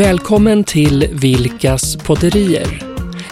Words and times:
Välkommen 0.00 0.64
till 0.64 1.08
Vilkas 1.12 1.96
podderier. 1.96 2.82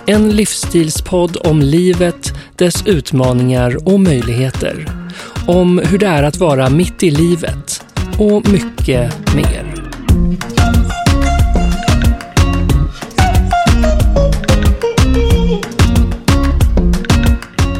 En 0.07 0.31
livsstilspodd 0.31 1.37
om 1.45 1.61
livet, 1.61 2.33
dess 2.57 2.87
utmaningar 2.87 3.89
och 3.89 4.01
möjligheter. 4.01 4.87
Om 5.47 5.79
hur 5.79 5.99
det 5.99 6.07
är 6.07 6.23
att 6.23 6.37
vara 6.37 6.71
mitt 6.71 7.03
i 7.03 7.11
livet 7.11 7.85
och 8.19 8.49
mycket 8.49 9.35
mer. 9.35 9.75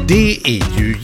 Det 0.07 0.37
är 0.43 0.79
ju 0.79 0.95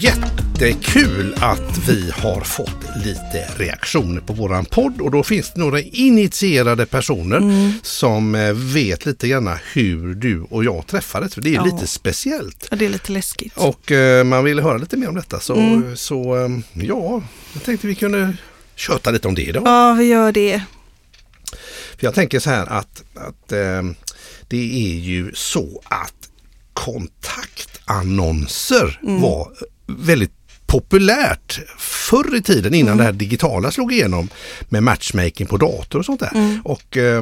jättekul 0.61 1.35
att 1.41 1.77
vi 1.87 2.11
har 2.11 2.41
fått 2.41 2.75
lite 3.05 3.47
reaktioner 3.57 4.21
på 4.21 4.33
våran 4.33 4.65
podd 4.65 5.01
och 5.01 5.11
då 5.11 5.23
finns 5.23 5.51
det 5.53 5.59
några 5.59 5.81
initierade 5.81 6.85
personer 6.85 7.37
Mm. 7.37 7.71
som 7.83 8.35
eh, 8.35 8.53
vet 8.53 9.05
lite 9.05 9.27
grann 9.27 9.49
hur 9.73 10.13
du 10.15 10.41
och 10.41 10.63
jag 10.65 10.87
träffades. 10.87 11.33
För 11.33 11.41
det 11.41 11.49
är 11.49 11.53
Ja. 11.53 11.65
lite 11.65 11.87
speciellt. 11.87 12.67
Ja, 12.71 12.77
det 12.77 12.85
är 12.85 12.89
lite 12.89 13.11
läskigt. 13.11 13.57
Och 13.57 13.91
eh, 13.91 14.23
man 14.23 14.43
ville 14.43 14.61
höra 14.61 14.77
lite 14.77 14.97
mer 14.97 15.09
om 15.09 15.15
detta 15.15 15.39
så, 15.39 15.55
Mm. 15.55 15.97
så 15.97 16.43
eh, 16.45 16.49
ja, 16.73 17.23
jag 17.53 17.63
tänkte 17.63 17.87
vi 17.87 17.95
kunde 17.95 18.37
köta 18.75 19.11
lite 19.11 19.27
om 19.27 19.35
det 19.35 19.41
idag. 19.43 19.63
Ja, 19.65 19.93
vi 19.93 20.05
gör 20.05 20.31
det. 20.31 20.61
För 21.97 22.07
jag 22.07 22.13
tänker 22.13 22.39
så 22.39 22.49
här 22.49 22.65
att, 22.67 23.03
att 23.15 23.51
eh, 23.51 23.83
det 24.47 24.93
är 24.93 24.97
ju 24.99 25.31
så 25.33 25.81
att 25.85 26.13
kontaktannonser 26.73 28.99
Mm. 29.03 29.21
var 29.21 29.51
väldigt 29.87 30.31
populärt 30.67 31.59
förr 31.77 32.35
i 32.35 32.41
tiden 32.41 32.73
innan 32.73 32.87
Mm. 32.93 32.97
det 32.97 33.03
här 33.03 33.11
digitala 33.11 33.71
slog 33.71 33.93
igenom 33.93 34.29
med 34.69 34.83
matchmaking 34.83 35.47
på 35.47 35.57
dator 35.57 35.99
och 35.99 36.05
sånt 36.05 36.19
där. 36.19 36.31
Mm. 36.35 36.61
Och, 36.63 36.97
eh, 36.97 37.21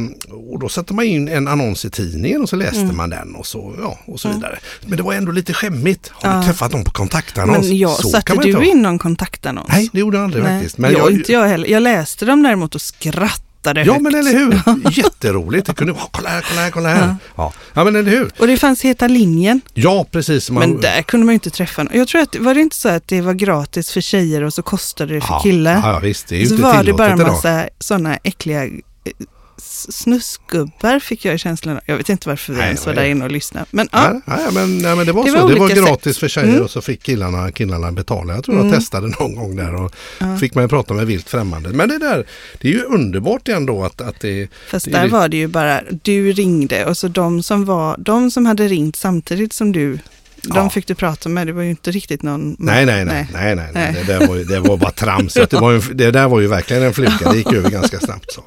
och 0.51 0.59
då 0.59 0.69
satte 0.69 0.93
man 0.93 1.05
in 1.05 1.27
en 1.27 1.47
annons 1.47 1.85
i 1.85 1.89
tidningen 1.89 2.41
och 2.41 2.49
så 2.49 2.55
läste 2.55 2.79
Mm. 2.79 2.97
man 2.97 3.09
den 3.09 3.35
och 3.35 3.47
så, 3.47 3.75
ja, 3.81 3.99
och 4.05 4.19
så 4.19 4.29
vidare. 4.29 4.59
Men 4.85 4.97
det 4.97 5.03
var 5.03 5.13
ändå 5.13 5.31
lite 5.31 5.53
skämmigt. 5.53 6.07
Har 6.13 6.31
Ja. 6.31 6.37
du 6.39 6.45
träffat 6.45 6.71
någon 6.71 6.83
på 6.83 6.91
kontaktannons? 6.91 7.67
Men 7.67 7.77
jag, 7.77 7.91
så 7.91 8.09
satte 8.09 8.33
du 8.35 8.65
in 8.65 8.81
någon 8.81 8.99
kontaktannons? 8.99 9.67
Nej, 9.69 9.89
det 9.93 9.99
gjorde 9.99 10.17
jag 10.17 10.23
aldrig 10.23 10.43
Nej, 10.43 10.57
faktiskt. 10.59 10.77
Men 10.77 10.91
jag, 10.91 11.11
inte 11.11 11.31
jag 11.31 11.47
heller. 11.47 11.67
Jag 11.67 11.83
läste 11.83 12.25
dem 12.25 12.43
däremot 12.43 12.75
och 12.75 12.81
skrattade 12.81 13.39
Ja 13.65 13.73
högt. 13.93 14.01
men 14.01 14.15
eller 14.15 14.31
hur, 14.31 14.61
jätteroligt. 14.91 15.67
Det 15.67 15.73
kunde 15.73 15.93
vara, 15.93 16.03
kolla 16.11 16.29
här, 16.29 16.41
kolla 16.49 16.61
här, 16.61 16.71
kolla 16.71 16.89
här. 16.89 17.15
Ja. 17.35 17.53
Ja. 17.73 17.83
men 17.83 17.95
eller 17.95 18.11
hur. 18.11 18.31
Och 18.39 18.47
det 18.47 18.57
fanns 18.57 18.81
Heta 18.81 19.07
linjen, 19.07 19.61
Ja 19.73 20.05
precis. 20.11 20.49
Man, 20.49 20.69
men 20.69 20.81
där 20.81 21.01
kunde 21.01 21.25
man 21.25 21.33
ju 21.33 21.35
inte 21.35 21.49
träffa 21.49 21.83
någon. 21.83 21.97
Jag 21.97 22.07
tror 22.07 22.21
att, 22.21 22.35
var 22.35 22.53
det 22.53 22.61
inte 22.61 22.75
så 22.75 22.89
att 22.89 23.07
det 23.07 23.21
var 23.21 23.33
gratis 23.33 23.91
för 23.91 24.01
tjejer 24.01 24.41
och 24.43 24.53
så 24.53 24.61
kostade 24.61 25.13
det 25.13 25.21
för 25.21 25.33
ja, 25.33 25.39
killar? 25.39 25.81
Ja 25.83 25.99
visst, 25.99 26.27
det 26.27 26.35
är 26.35 26.39
ju 26.39 26.45
så 26.45 26.53
inte 26.53 26.63
var 26.63 26.73
det 26.73 26.79
tillåtet 26.79 26.97
bara 26.97 27.11
en 27.11 27.19
idag. 27.21 27.31
massa 27.31 27.69
sådana 27.79 28.17
äckliga 28.23 28.65
eh, 28.65 28.71
snusgubbar 29.89 30.99
fick 30.99 31.25
jag 31.25 31.39
känslan 31.39 31.75
av. 31.75 31.81
Jag 31.85 31.97
vet 31.97 32.09
inte 32.09 32.29
varför 32.29 32.53
vi 32.53 32.59
Nej, 32.59 32.67
ens 32.67 32.85
var 32.85 32.93
nej. 32.93 33.03
där 33.03 33.11
inne 33.11 33.25
och 33.25 33.31
lyssnade. 33.31 33.65
Men 33.71 33.89
ja, 33.91 34.21
Ja, 34.25 34.39
ja, 34.45 34.51
men, 34.51 34.77
nej, 34.77 34.95
men 34.95 35.05
det 35.05 35.11
var 35.11 35.25
Det 35.25 35.31
så. 35.31 35.41
var 35.41 35.49
det 35.53 35.59
var 35.59 35.69
gratis 35.69 36.13
sätt. 36.13 36.17
för 36.19 36.27
tjejer 36.27 36.47
Mm. 36.49 36.61
och 36.63 36.69
så 36.71 36.81
fick 36.81 37.03
killarna, 37.03 37.51
killarna 37.51 37.91
betala. 37.91 38.33
Jag 38.35 38.43
tror 38.43 38.55
Mm. 38.55 38.67
jag 38.67 38.75
testade 38.75 39.07
någon 39.19 39.35
gång 39.35 39.55
där 39.55 39.75
och 39.75 39.95
Ja. 40.19 40.37
fick 40.37 40.55
man 40.55 40.69
prata 40.69 40.93
med 40.93 41.07
vilt 41.07 41.29
främmande. 41.29 41.69
Men 41.69 41.89
det 41.89 41.97
där, 41.99 42.25
det 42.61 42.67
är 42.67 42.71
ju 42.71 42.83
underbart 42.83 43.47
ändå 43.47 43.83
att, 43.83 44.01
att 44.01 44.19
det... 44.19 44.47
Fast 44.69 44.85
Det 44.85 44.91
är 44.97 45.01
där 45.01 45.07
var 45.09 45.27
det 45.29 45.37
ju 45.37 45.47
bara, 45.47 45.81
du 46.03 46.31
ringde 46.31 46.85
och 46.85 46.97
så 46.97 47.07
de 47.07 47.43
som, 47.43 47.65
var, 47.65 47.95
de 47.99 48.31
som 48.31 48.45
hade 48.45 48.67
ringt 48.67 48.95
samtidigt 48.95 49.53
som 49.53 49.71
du, 49.71 49.99
de 50.47 50.57
Ja. 50.57 50.69
fick 50.69 50.87
du 50.87 50.95
prata 50.95 51.29
med. 51.29 51.47
Det 51.47 51.53
var 51.53 51.61
ju 51.63 51.69
inte 51.69 51.91
riktigt 51.91 52.23
någon... 52.23 52.55
Nej, 52.59 52.85
nej, 52.85 53.05
nej, 53.05 53.27
nej, 53.33 53.55
nej, 53.55 53.55
nej. 53.55 53.71
Nej. 53.73 54.03
Det, 54.07 54.13
där 54.19 54.27
var 54.27 54.35
ju, 54.35 54.43
det 54.43 54.59
var 54.59 54.77
bara 54.77 54.91
trams. 54.91 55.33
Det, 55.33 55.53
var 55.53 55.71
ju, 55.71 55.79
det 55.93 56.11
där 56.11 56.27
var 56.27 56.39
ju 56.39 56.47
verkligen 56.47 56.83
en 56.83 56.93
fluga. 56.93 57.31
Det 57.31 57.37
gick 57.37 57.53
över 57.53 57.69
ganska 57.69 57.99
snabbt. 57.99 58.31
Så. 58.33 58.43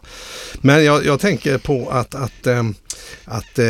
Men 0.60 0.84
jag, 0.84 1.04
jag 1.06 1.20
tänker 1.20 1.58
på 1.58 1.90
att, 1.90 2.14
att, 2.14 2.46
ehm, 2.46 2.74
att 3.24 3.58
eh, 3.58 3.66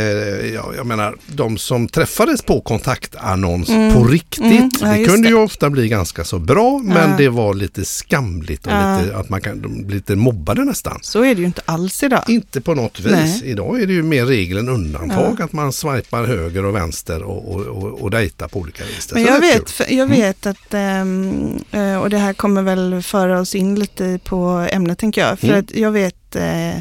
ja, 0.54 0.72
jag 0.76 0.86
menar, 0.86 1.16
de 1.26 1.58
som 1.58 1.88
träffades 1.88 2.42
på 2.42 2.60
kontaktannons 2.60 3.68
Mm. 3.68 3.94
på 3.94 4.04
riktigt, 4.04 4.42
Mm, 4.42 4.70
ja, 4.80 4.88
det 4.88 5.04
kunde 5.04 5.22
det. 5.22 5.28
ju 5.28 5.34
ofta 5.34 5.70
bli 5.70 5.88
ganska 5.88 6.24
så 6.24 6.38
bra, 6.38 6.80
men 6.84 7.10
Ja. 7.10 7.16
det 7.18 7.28
var 7.28 7.54
lite 7.54 7.84
skamligt 7.84 8.66
och 8.66 8.72
lite, 8.72 9.16
att 9.16 9.28
man 9.28 9.40
kan 9.40 9.62
de 9.62 9.82
blir 9.86 9.96
lite 9.96 10.16
mobbade 10.16 10.64
nästan. 10.64 10.98
Så 11.02 11.24
är 11.24 11.34
det 11.34 11.40
ju 11.40 11.46
inte 11.46 11.62
alls 11.64 12.02
idag. 12.02 12.24
Inte 12.28 12.60
på 12.60 12.74
något 12.74 13.00
vis. 13.00 13.42
Idag 13.42 13.82
är 13.82 13.86
det 13.86 13.92
ju 13.92 14.02
mer 14.02 14.26
regel 14.26 14.58
än 14.58 14.68
undantag 14.68 15.42
att 15.42 15.52
man 15.52 15.72
swipar 15.72 16.24
höger 16.24 16.64
och 16.64 16.74
vänster 16.74 17.22
och, 17.22 17.54
och, 17.54 17.60
och, 17.66 18.02
och 18.02 18.10
dejtar 18.16 18.48
på 18.48 18.58
olika 18.58 18.84
vis. 18.84 19.12
Men 19.12 19.22
jag 19.24 19.40
vet, 19.40 19.70
för- 19.70 19.92
jag 19.92 20.06
vet 20.06 20.46
att, 20.46 20.74
ehm, 20.74 21.64
eh, 21.72 21.96
och 21.96 22.10
det 22.10 22.18
här 22.18 22.32
kommer 22.32 22.62
väl 22.62 23.02
föra 23.02 23.40
oss 23.40 23.54
in 23.54 23.74
lite 23.74 24.18
på 24.24 24.68
ämnet 24.72 24.98
tänker 24.98 25.20
jag. 25.20 25.38
För 25.38 25.46
Mm. 25.48 25.60
att 25.60 25.74
jag 25.74 25.92
vet, 25.92 26.36
eh, 26.36 26.76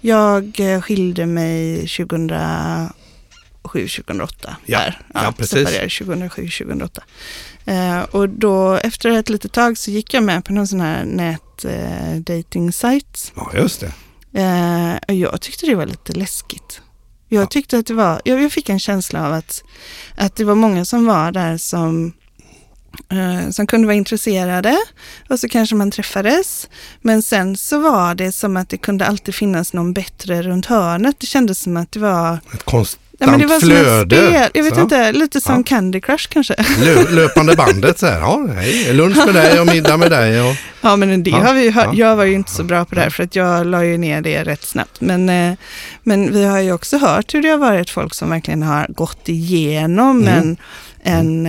jag 0.00 0.56
skilde 0.84 1.26
mig 1.26 1.86
2007-2008. 1.88 4.56
Ja, 4.66 4.78
där. 4.78 5.00
ja, 5.14 5.34
precis. 5.38 5.58
Separerade 5.68 5.88
2007-2008. 5.88 7.02
Eh, 7.64 8.00
och 8.00 8.28
då 8.28 8.74
efter 8.74 9.10
ett 9.10 9.28
litet 9.28 9.52
tag 9.52 9.78
så 9.78 9.90
gick 9.90 10.14
jag 10.14 10.22
med 10.22 10.44
på 10.44 10.52
någon 10.52 10.66
sån 10.66 10.80
här 10.80 11.04
nät 11.04 11.64
eh. 11.64 12.16
Ja, 13.36 13.50
just 13.54 13.80
det. 13.80 13.92
Eh, 14.40 14.96
och 15.08 15.14
jag 15.14 15.40
tyckte 15.40 15.66
det 15.66 15.74
var 15.74 15.86
lite 15.86 16.12
läskigt. 16.12 16.80
Jag 17.28 17.42
Ja. 17.42 17.46
tyckte 17.46 17.78
att 17.78 17.86
det 17.86 17.94
var, 17.94 18.20
jag, 18.24 18.42
jag 18.42 18.52
fick 18.52 18.68
en 18.68 18.78
känsla 18.80 19.26
av 19.26 19.32
att, 19.32 19.62
att 20.16 20.36
det 20.36 20.44
var 20.44 20.54
många 20.54 20.84
som 20.84 21.06
var 21.06 21.32
där 21.32 21.56
som, 21.56 22.12
eh, 23.08 23.50
som 23.50 23.66
kunde 23.66 23.86
vara 23.86 23.96
intresserade 23.96 24.76
och 25.30 25.40
så 25.40 25.48
kanske 25.48 25.76
man 25.76 25.90
träffades. 25.90 26.68
Men 27.02 27.22
sen 27.22 27.56
så 27.56 27.78
var 27.80 28.14
det 28.14 28.32
som 28.32 28.56
att 28.56 28.68
det 28.68 28.76
kunde 28.76 29.06
alltid 29.06 29.34
finnas 29.34 29.72
någon 29.72 29.92
bättre 29.92 30.42
runt 30.42 30.66
hörnet. 30.66 31.20
Det 31.20 31.26
kändes 31.26 31.60
som 31.60 31.76
att 31.76 31.92
det 31.92 32.00
var, 32.00 32.38
Ett 32.54 32.62
konstant 32.64 33.02
ja, 33.18 33.26
men 33.26 33.40
det 33.40 33.46
var 33.46 33.58
som 33.60 33.68
flöde. 33.68 34.16
ett 34.16 34.28
spel. 34.32 34.50
Jag 34.54 34.62
vet 34.64 34.74
Så. 34.74 34.80
inte, 34.80 35.12
lite 35.12 35.40
som 35.40 35.54
Ja. 35.56 35.62
Candy 35.66 36.00
Crush 36.00 36.28
kanske. 36.28 36.54
Lö, 36.84 37.10
löpande 37.10 37.56
bandet 37.56 37.98
så 37.98 38.06
här. 38.06 38.20
Ja, 38.20 38.46
hej, 38.56 38.92
lunch 38.94 39.16
med 39.26 39.34
dig 39.34 39.60
och 39.60 39.66
middag 39.66 39.96
med 39.96 40.10
dig. 40.10 40.40
Och, 40.42 40.56
Ja, 40.80 40.96
men 40.96 41.22
det 41.22 41.30
Ja, 41.30 41.36
har 41.36 41.54
vi 41.54 41.62
ju 41.64 41.70
hört. 41.70 41.86
ja, 41.86 41.94
Jag 42.08 42.16
var 42.16 42.24
ju 42.24 42.32
inte 42.34 42.50
så 42.50 42.62
bra 42.64 42.84
på 42.84 42.94
det 42.94 43.00
här 43.00 43.10
för 43.10 43.22
att 43.24 43.36
jag 43.36 43.66
la 43.66 43.84
ju 43.84 43.98
ner 43.98 44.20
det 44.20 44.44
rätt 44.44 44.64
snabbt. 44.64 45.00
Men, 45.00 45.28
eh, 45.28 45.54
men 46.02 46.32
vi 46.32 46.44
har 46.44 46.60
ju 46.60 46.72
också 46.72 46.98
hört 46.98 47.34
hur 47.34 47.42
det 47.42 47.48
har 47.48 47.58
varit 47.58 47.90
folk 47.90 48.14
som 48.14 48.30
verkligen 48.30 48.62
har 48.62 48.86
gått 48.88 49.28
igenom 49.28 50.20
Mm. 50.22 50.34
en, 50.38 50.56
en 51.02 51.46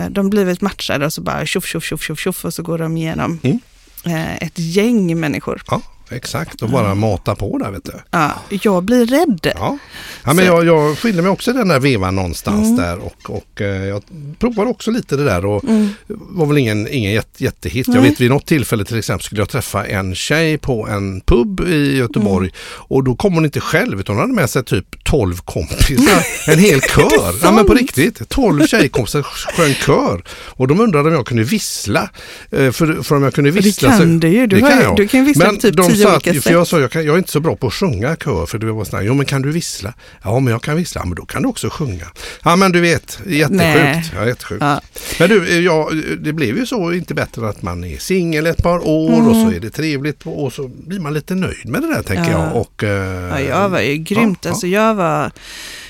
eh, 0.00 0.08
de 0.10 0.30
blivit 0.30 0.60
matchade 0.60 1.06
och 1.06 1.12
så 1.12 1.20
bara 1.20 1.46
tjoff, 1.46 1.66
tjoff, 1.66 1.84
tjoff, 1.84 2.02
tjoff, 2.02 2.18
tjoff 2.20 2.44
och 2.44 2.54
så 2.54 2.62
går 2.62 2.78
de 2.78 2.96
igenom 2.96 3.38
Mm. 3.42 3.58
eh, 4.06 4.36
ett 4.36 4.58
gäng 4.58 5.20
människor. 5.20 5.62
ja, 5.70 5.82
exakt. 6.12 6.62
Och 6.62 6.68
bara 6.70 6.94
mata 6.94 7.34
på 7.34 7.58
där 7.58 7.70
vet 7.70 7.84
du. 7.84 7.92
Ja, 8.10 8.32
jag 8.48 8.82
blir 8.84 9.06
rädd. 9.06 9.40
Ja, 9.56 9.78
ja 10.24 10.32
men 10.32 10.36
Så- 10.36 10.42
jag, 10.52 10.64
jag 10.66 10.98
skilde 10.98 11.22
mig 11.22 11.30
också 11.30 11.50
i 11.50 11.54
den 11.54 11.68
där 11.68 11.80
vevan 11.80 12.14
någonstans 12.14 12.64
Mm. 12.66 12.76
där 12.76 12.98
och, 12.98 13.30
och 13.30 13.60
eh, 13.60 13.84
jag 13.84 14.02
provade 14.38 14.70
också 14.70 14.90
lite 14.90 15.16
det 15.16 15.24
där 15.24 15.44
och 15.46 15.64
Mm. 15.64 15.88
var 16.08 16.46
väl 16.46 16.58
ingen, 16.58 16.88
ingen 16.90 17.12
jätte, 17.12 17.44
jättehit. 17.44 17.86
Jag 17.88 17.96
Nej. 18.00 18.10
vet 18.10 18.20
vid 18.20 18.30
något 18.30 18.46
tillfälle 18.46 18.84
till 18.84 18.98
exempel 18.98 19.24
skulle 19.24 19.40
jag 19.40 19.48
träffa 19.48 19.86
en 19.86 20.14
tjej 20.14 20.58
på 20.58 20.88
en 20.88 21.20
pub 21.20 21.60
i 21.68 21.96
Göteborg 21.96 22.48
Mm. 22.48 22.52
och 22.88 23.04
då 23.04 23.14
kom 23.14 23.34
hon 23.34 23.44
inte 23.44 23.60
själv 23.60 24.00
utan 24.00 24.14
hon 24.16 24.20
hade 24.20 24.32
med 24.34 24.50
sig 24.50 24.64
typ 24.64 25.04
12 25.04 25.36
kompisar, 25.36 26.22
en 26.52 26.58
hel 26.58 26.80
kör. 26.94 27.34
ja 27.42 27.52
men 27.52 27.66
på 27.66 27.74
riktigt, 27.74 28.28
12 28.28 28.66
tjejkompisar 28.66 29.22
sjöng 29.22 29.74
kör 29.74 30.22
och 30.30 30.68
de 30.68 30.80
undrade 30.80 31.08
om 31.08 31.14
jag 31.14 31.26
kunde 31.26 31.42
vissla. 31.42 32.10
Eh, 32.50 32.70
För, 32.72 33.02
för 33.02 33.16
om 33.16 33.22
jag 33.22 33.34
kunde 33.34 33.50
Och 33.50 33.54
det 33.56 33.60
vissla 33.62 33.88
kan 33.98 34.20
du 34.20 34.28
ju. 34.28 34.46
Du, 34.46 34.56
det 34.56 34.62
har, 34.62 34.70
kan 34.70 34.82
jag. 34.82 34.96
du 34.96 35.08
kan 35.08 35.24
vissla 35.24 35.46
Men 35.46 35.58
typ 35.58 35.76
de 35.76 35.88
tio 35.92 36.01
sa 36.02 36.12
olika 36.14 36.30
att, 36.30 36.36
sätt. 36.36 36.44
för 36.44 36.52
jag 36.52 36.66
sa 36.66 36.80
jag, 36.80 36.90
kan, 36.90 37.04
jag 37.04 37.14
är 37.14 37.18
inte 37.18 37.32
så 37.32 37.40
bra 37.40 37.56
på 37.56 37.66
att 37.66 37.72
sjunga 37.74 38.16
kör 38.16 38.46
för 38.46 38.58
det 38.58 38.72
var 38.72 38.84
sådär, 38.84 39.02
jo 39.02 39.14
men 39.14 39.26
kan 39.26 39.42
du 39.42 39.50
vissla? 39.52 39.94
Ja 40.22 40.40
men 40.40 40.52
jag 40.52 40.62
kan 40.62 40.76
vissla, 40.76 41.00
ja, 41.00 41.04
men 41.06 41.14
då 41.14 41.24
kan 41.24 41.42
du 41.42 41.48
också 41.48 41.70
sjunga. 41.70 42.06
Ja 42.44 42.56
men 42.56 42.72
du 42.72 42.80
vet, 42.80 43.18
jättesjukt. 43.26 44.12
Ja, 44.16 44.26
jättesjukt. 44.26 44.62
Ja. 44.62 44.80
Men 45.18 45.28
du, 45.28 45.48
eh, 45.48 45.58
ja, 45.60 45.90
det 46.20 46.32
blev 46.32 46.56
ju 46.58 46.66
så 46.66 46.92
inte 46.92 47.14
bättre 47.14 47.48
att 47.48 47.62
man 47.62 47.84
är 47.84 47.98
singel 47.98 48.46
ett 48.46 48.62
par 48.62 48.88
år 48.88 49.28
och 49.28 49.34
så 49.34 49.40
Mm. 49.42 49.54
är 49.54 49.60
det 49.60 49.70
trevligt 49.70 50.20
och 50.24 50.52
så 50.52 50.68
blir 50.68 51.00
man 51.00 51.14
lite 51.14 51.34
nöjd 51.34 51.68
med 51.68 51.82
det 51.82 51.94
där 51.94 52.02
tänker 52.02 52.30
Ja. 52.32 52.44
jag. 52.46 52.56
Och, 52.56 52.84
eh, 52.84 53.28
Ja, 53.30 53.40
jag 53.40 53.68
var 53.68 53.80
ju 53.80 53.96
grymt. 53.96 54.38
ja. 54.44 54.50
Alltså, 54.50 54.66
jag, 54.66 54.94
var, 54.94 55.30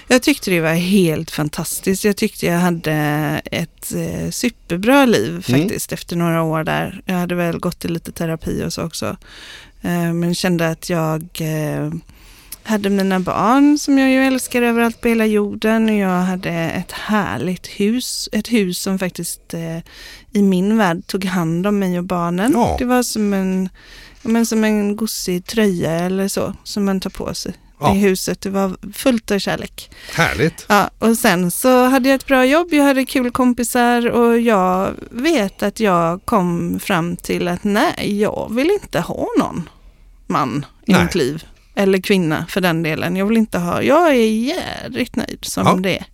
jag 0.08 0.22
tyckte 0.22 0.50
det 0.50 0.60
var 0.60 0.72
helt 0.74 1.30
fantastiskt. 1.30 2.04
Jag 2.04 2.16
tyckte 2.16 2.46
jag 2.46 2.58
hade 2.58 2.92
ett 3.44 3.92
eh, 3.96 4.30
superbra 4.30 5.06
liv 5.06 5.30
Mm. 5.48 5.60
faktiskt 5.60 5.92
efter 5.92 6.16
några 6.16 6.42
år 6.42 6.64
där. 6.64 7.02
Jag 7.06 7.14
hade 7.14 7.34
väl 7.34 7.58
gått 7.58 7.84
i 7.84 7.88
lite 7.88 8.12
terapi 8.12 8.64
och 8.66 8.72
så 8.72 8.82
också. 8.82 9.16
Eh, 9.82 10.12
men 10.12 10.34
kände 10.34 10.68
att 10.68 10.90
jag 10.90 11.22
eh, 11.40 11.92
hade 12.62 12.90
mina 12.90 13.20
barn 13.20 13.78
som 13.78 13.98
jag 13.98 14.10
ju 14.10 14.24
älskar 14.24 14.62
överallt 14.62 15.00
på 15.00 15.08
hela 15.08 15.26
jorden. 15.26 15.88
Och 15.88 15.96
jag 15.96 16.20
hade 16.20 16.50
ett 16.50 16.92
härligt 16.92 17.66
hus. 17.66 18.28
Ett 18.32 18.52
hus 18.52 18.78
som 18.78 18.98
faktiskt 18.98 19.54
eh, 19.54 19.78
i 20.32 20.42
min 20.42 20.78
värld 20.78 21.06
tog 21.06 21.24
hand 21.24 21.66
om 21.66 21.78
mig 21.78 21.98
och 21.98 22.04
barnen. 22.04 22.52
Ja. 22.54 22.76
Det 22.78 22.84
var 22.84 23.02
som 23.02 23.32
en, 23.32 23.68
men 24.22 24.46
som 24.46 24.64
en 24.64 24.96
gosig 24.96 25.46
tröja 25.46 25.92
eller 25.92 26.28
så 26.28 26.54
som 26.64 26.84
man 26.84 27.00
tar 27.00 27.10
på 27.10 27.34
sig 27.34 27.54
Ja. 27.82 27.94
i 27.94 27.98
huset. 27.98 28.40
Det 28.40 28.50
var 28.50 28.76
fullt 28.94 29.30
av 29.30 29.38
kärlek. 29.38 29.90
Härligt. 30.12 30.66
Ja, 30.68 30.90
och 30.98 31.18
sen 31.18 31.50
så 31.50 31.84
hade 31.84 32.08
jag 32.08 32.16
ett 32.16 32.26
bra 32.26 32.44
jobb, 32.44 32.68
jag 32.72 32.84
hade 32.84 33.04
kul 33.04 33.30
kompisar 33.30 34.08
och 34.10 34.40
jag 34.40 34.94
vet 35.10 35.62
att 35.62 35.80
jag 35.80 36.24
kom 36.24 36.80
fram 36.80 37.16
till 37.16 37.48
att 37.48 37.64
nej, 37.64 38.20
jag 38.20 38.48
vill 38.54 38.70
inte 38.82 39.00
ha 39.00 39.26
någon 39.38 39.68
man 40.26 40.66
i 40.86 40.92
Nej. 40.92 41.02
mitt 41.04 41.14
liv. 41.14 41.44
Eller 41.74 41.98
kvinna 41.98 42.46
för 42.48 42.60
den 42.60 42.82
delen. 42.82 43.16
Jag 43.16 43.26
vill 43.26 43.36
inte 43.36 43.58
ha, 43.58 43.82
jag 43.82 44.08
är 44.10 44.30
jädrigt 44.30 45.16
nöjd 45.16 45.38
som 45.42 45.66
Ja. 45.66 45.74
det 45.74 45.98
är. 45.98 46.06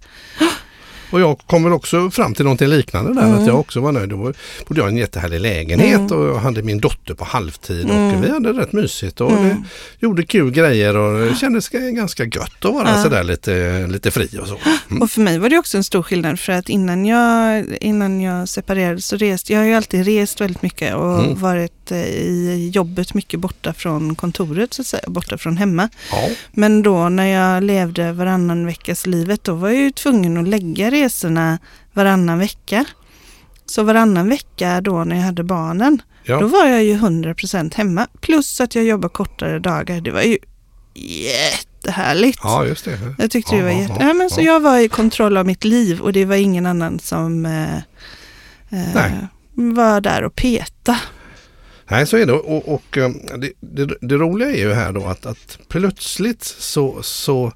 Och 1.10 1.20
jag 1.20 1.38
kom 1.46 1.64
väl 1.64 1.72
också 1.72 2.10
fram 2.10 2.34
till 2.34 2.44
någonting 2.44 2.68
liknande 2.68 3.14
där. 3.14 3.22
Mm. 3.28 3.38
Att 3.40 3.46
jag 3.46 3.60
också 3.60 3.80
var 3.80 3.92
nöjd. 3.92 4.08
Då 4.08 4.16
bodde 4.16 4.80
jag 4.80 4.88
i 4.88 4.92
en 4.92 4.96
jättehärlig 4.96 5.40
lägenhet 5.40 6.10
Mm. 6.10 6.12
och 6.12 6.40
hade 6.40 6.62
min 6.62 6.78
dotter 6.80 7.14
på 7.14 7.24
halvtid 7.24 7.90
Mm. 7.90 8.14
och 8.18 8.24
vi 8.24 8.30
hade 8.30 8.52
rätt 8.52 8.72
mysigt 8.72 9.20
och 9.20 9.32
Mm. 9.32 9.64
gjorde 10.00 10.22
kul 10.26 10.50
grejer 10.50 10.96
och 10.96 11.26
det 11.28 11.34
kändes 11.34 11.68
ganska 11.68 12.24
gött 12.24 12.64
att 12.64 12.74
vara 12.74 12.88
Ja. 12.96 13.02
sådär 13.02 13.22
lite, 13.24 13.86
lite 13.86 14.10
fri 14.10 14.28
och 14.42 14.46
så. 14.48 14.56
Mm. 14.90 15.02
Och 15.02 15.10
för 15.10 15.20
mig 15.20 15.38
var 15.38 15.48
det 15.48 15.58
också 15.58 15.76
en 15.76 15.84
stor 15.84 16.02
skillnad 16.02 16.40
för 16.40 16.52
att 16.52 16.68
innan 16.68 17.06
jag, 17.06 17.64
innan 17.80 18.20
jag 18.20 18.48
separerade 18.48 19.00
så 19.02 19.16
reste 19.16 19.52
jag 19.52 19.60
har 19.60 19.66
ju 19.66 19.74
alltid 19.74 20.04
rest 20.04 20.40
väldigt 20.40 20.62
mycket 20.62 20.94
och 20.94 21.18
Mm. 21.24 21.34
varit 21.40 21.72
eh, 21.92 21.98
i 21.98 22.70
jobbet 22.74 23.14
mycket 23.14 23.40
borta 23.40 23.72
från 23.72 24.14
kontoret 24.14 24.74
så 24.74 24.82
att 24.82 24.86
säga, 24.86 25.02
borta 25.06 25.38
från 25.38 25.56
hemma. 25.56 25.88
Ja, 26.10 26.28
Men 26.52 26.82
då 26.82 27.08
när 27.08 27.26
jag 27.26 27.62
levde 27.62 28.12
varannan 28.12 28.66
veckas 28.66 29.06
livet 29.06 29.44
då 29.44 29.54
var 29.54 29.68
jag 29.68 29.78
ju 29.78 29.90
tvungen 29.90 30.36
att 30.36 30.48
lägga 30.48 30.90
resorna 30.90 31.58
varannan 31.92 32.38
vecka. 32.38 32.84
Så 33.66 33.82
varannan 33.82 34.28
vecka 34.28 34.80
då 34.80 35.04
när 35.04 35.16
jag 35.16 35.22
hade 35.22 35.44
barnen, 35.44 36.02
ja. 36.24 36.40
då 36.40 36.46
var 36.46 36.66
jag 36.66 36.84
ju 36.84 36.96
100% 36.96 37.74
hemma. 37.76 38.06
Plus 38.20 38.60
att 38.60 38.74
jag 38.74 38.84
jobbar 38.84 39.08
kortare 39.08 39.58
dagar. 39.58 40.00
Det 40.00 40.10
var 40.10 40.22
ju 40.22 40.38
jättehärligt. 40.94 42.40
ja 42.42 42.64
just 42.64 42.84
det. 42.84 42.98
Jag 43.18 43.30
tyckte 43.30 43.54
Ja, 43.54 43.58
det 43.58 43.64
var 43.64 43.72
ja, 43.72 43.80
jätte... 43.80 43.96
ja, 44.00 44.14
men 44.14 44.30
så 44.30 44.40
ja. 44.40 44.44
jag 44.44 44.60
var 44.60 44.78
i 44.78 44.88
kontroll 44.88 45.36
av 45.36 45.46
mitt 45.46 45.64
liv 45.64 46.00
och 46.00 46.12
det 46.12 46.24
var 46.24 46.36
ingen 46.36 46.66
annan 46.66 46.98
som 46.98 47.46
eh, 47.46 47.76
eh, 48.70 49.12
var 49.54 50.00
där 50.00 50.24
och 50.24 50.34
peta. 50.34 50.98
Nej, 51.90 52.06
så 52.06 52.16
är 52.16 52.26
det. 52.26 52.32
Och, 52.32 52.68
och 52.74 52.98
eh, 52.98 53.10
det, 53.38 53.52
det, 53.60 53.94
det 54.00 54.14
roliga 54.16 54.50
är 54.50 54.56
ju 54.58 54.72
här 54.72 54.92
då 54.92 55.04
att, 55.06 55.26
att 55.26 55.58
plötsligt 55.68 56.42
så, 56.44 57.02
så 57.02 57.46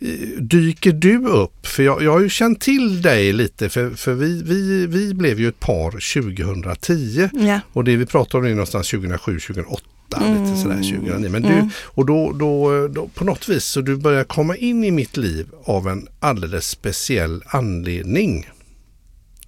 eh, 0.00 0.08
dyker 0.40 0.92
du 0.92 1.26
upp. 1.26 1.66
För 1.66 1.82
jag, 1.82 2.02
jag 2.02 2.12
har 2.12 2.20
ju 2.20 2.28
känt 2.28 2.60
till 2.60 3.02
dig 3.02 3.32
lite 3.32 3.68
för, 3.68 3.90
för 3.90 4.14
vi, 4.14 4.42
vi, 4.42 4.86
vi 4.86 5.14
blev 5.14 5.40
ju 5.40 5.48
ett 5.48 5.60
par 5.60 5.90
2010 5.90 7.28
Ja. 7.32 7.60
och 7.72 7.84
det 7.84 7.96
vi 7.96 8.06
pratar 8.06 8.38
om 8.38 8.44
är 8.44 8.50
någonstans 8.50 8.90
2007, 8.90 9.40
2008. 9.40 9.82
Lite 10.20 10.56
sådär 10.62 10.76
2009. 10.76 11.28
Men 11.30 11.42
du, 11.42 11.48
Mm. 11.48 11.68
och 11.84 12.06
då, 12.06 12.32
då, 12.32 12.88
då 12.88 13.08
på 13.08 13.24
något 13.24 13.48
vis 13.48 13.64
så 13.64 13.80
du 13.80 13.96
börjar 13.96 14.24
komma 14.24 14.56
in 14.56 14.84
i 14.84 14.90
mitt 14.90 15.16
liv 15.16 15.46
av 15.64 15.88
en 15.88 16.08
alldeles 16.20 16.68
speciell 16.68 17.42
anledning. 17.46 18.50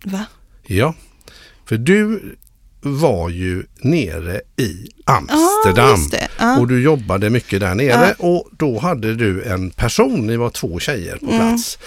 Va? 0.04 0.24
Ja, 0.66 0.94
för 1.66 1.76
du 1.78 2.22
var 2.86 3.28
ju 3.28 3.64
nere 3.80 4.40
i 4.56 4.95
Amsterdam. 5.08 6.08
det. 6.10 6.28
Ja. 6.38 6.58
Och 6.58 6.66
du 6.68 6.82
jobbade 6.82 7.30
mycket 7.30 7.60
där 7.60 7.74
nere 7.74 8.14
och 8.18 8.48
då 8.50 8.78
hade 8.78 9.14
du 9.14 9.42
en 9.44 9.70
person, 9.70 10.26
ni 10.26 10.36
var 10.36 10.50
två 10.50 10.78
tjejer 10.78 11.16
på 11.16 11.26
Mm, 11.26 11.38
plats. 11.38 11.78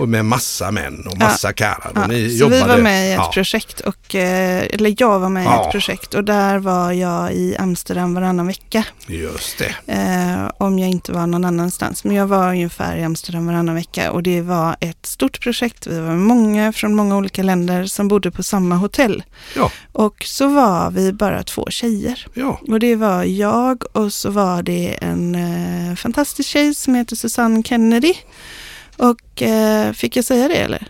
Och 0.00 0.08
med 0.08 0.24
massa 0.24 0.70
män 0.70 1.06
och 1.10 1.18
massa 1.18 1.52
karlar. 1.52 1.92
Ja, 1.94 2.06
ni 2.06 2.30
så 2.30 2.36
jobbade, 2.36 2.62
vi 2.62 2.68
var 2.68 2.78
med 2.78 3.08
i 3.08 3.12
ett 3.12 3.30
projekt, 3.32 3.80
och, 3.80 4.14
eh, 4.14 4.62
eller 4.70 4.94
jag 4.98 5.18
var 5.18 5.28
med 5.28 5.44
i 5.44 5.46
ett 5.46 5.70
projekt 5.72 6.14
och 6.14 6.24
där 6.24 6.58
var 6.58 6.92
jag 6.92 7.32
i 7.32 7.56
Amsterdam 7.58 8.14
varannan 8.14 8.46
vecka. 8.46 8.84
Just 9.06 9.58
det. 9.58 9.92
Eh, 9.92 10.50
om 10.58 10.78
jag 10.78 10.90
inte 10.90 11.12
var 11.12 11.26
någon 11.26 11.44
annanstans. 11.44 12.04
Men 12.04 12.16
jag 12.16 12.26
var 12.26 12.48
ungefär 12.48 12.96
i 12.96 13.04
Amsterdam 13.04 13.46
varannan 13.46 13.74
vecka 13.74 14.10
och 14.12 14.22
det 14.22 14.40
var 14.40 14.76
ett 14.80 15.06
stort 15.06 15.40
projekt. 15.40 15.86
Vi 15.86 16.00
var 16.00 16.14
många 16.14 16.72
från 16.72 16.94
många 16.94 17.16
olika 17.16 17.42
länder 17.42 17.84
som 17.84 18.08
bodde 18.08 18.30
på 18.30 18.42
samma 18.42 18.74
hotell. 18.76 19.22
Ja. 19.56 19.70
Och 19.92 20.22
så 20.26 20.48
var 20.48 20.90
vi 20.90 21.12
bara 21.12 21.42
två 21.42 21.66
tjejer. 21.70 22.26
Ja, 22.34 22.60
Och 22.68 22.80
det 22.80 22.96
var 22.96 23.24
jag 23.24 23.84
och 23.96 24.12
så 24.12 24.30
var 24.30 24.62
det 24.62 24.96
en 25.00 25.34
eh, 25.34 25.94
fantastisk 25.96 26.48
tjej 26.48 26.74
som 26.74 26.94
heter 26.94 27.16
Susanne 27.16 27.62
Kennedy. 27.62 28.14
Och 28.96 29.42
eh, 29.42 29.92
fick 29.92 30.16
jag 30.16 30.24
säga 30.24 30.48
det 30.48 30.54
eller? 30.56 30.88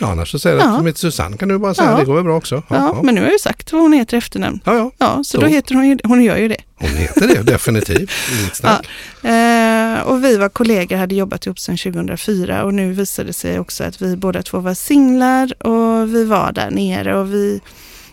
ja 0.00 0.06
annars 0.10 0.30
så 0.30 0.38
säger 0.38 0.56
du 0.56 0.62
Ja. 0.62 0.78
att 0.78 0.86
heter 0.86 0.98
Susanne 0.98 1.36
kan 1.36 1.48
du 1.48 1.58
bara 1.58 1.74
säga. 1.74 1.90
Ja. 1.90 1.96
Det 1.98 2.04
går 2.04 2.14
väl 2.14 2.24
bra 2.24 2.36
också. 2.36 2.62
Ja, 2.68 3.00
men 3.02 3.14
nu 3.14 3.20
har 3.20 3.26
jag 3.26 3.32
ju 3.32 3.38
sagt 3.38 3.72
vad 3.72 3.82
hon 3.82 3.92
heter 3.92 4.16
i 4.16 4.18
efternamn. 4.18 4.60
ja, 4.64 4.74
ja. 4.74 4.90
Ja, 4.98 5.16
så 5.16 5.24
Så. 5.24 5.40
då 5.40 5.46
heter 5.46 5.74
hon 5.74 5.88
ju, 5.88 5.98
hon 6.04 6.24
gör 6.24 6.36
ju 6.36 6.48
det. 6.48 6.56
Hon 6.76 6.90
heter 6.90 7.28
det 7.28 7.42
definitivt. 7.42 8.10
Inget 8.40 8.56
snack. 8.56 8.86
Eh, 9.24 10.00
och 10.00 10.24
vi 10.24 10.36
var 10.36 10.48
kollegor, 10.48 10.96
hade 10.96 11.14
jobbat 11.14 11.46
ihop 11.46 11.58
sedan 11.58 11.76
2004 11.76 12.64
och 12.64 12.74
nu 12.74 12.92
visade 12.92 13.28
det 13.28 13.32
sig 13.32 13.58
också 13.58 13.84
att 13.84 14.02
vi 14.02 14.16
båda 14.16 14.42
två 14.42 14.58
var 14.58 14.74
singlar 14.74 15.66
och 15.66 16.14
vi 16.14 16.24
var 16.24 16.52
där 16.52 16.70
nere 16.70 17.18
och 17.18 17.34
vi, 17.34 17.60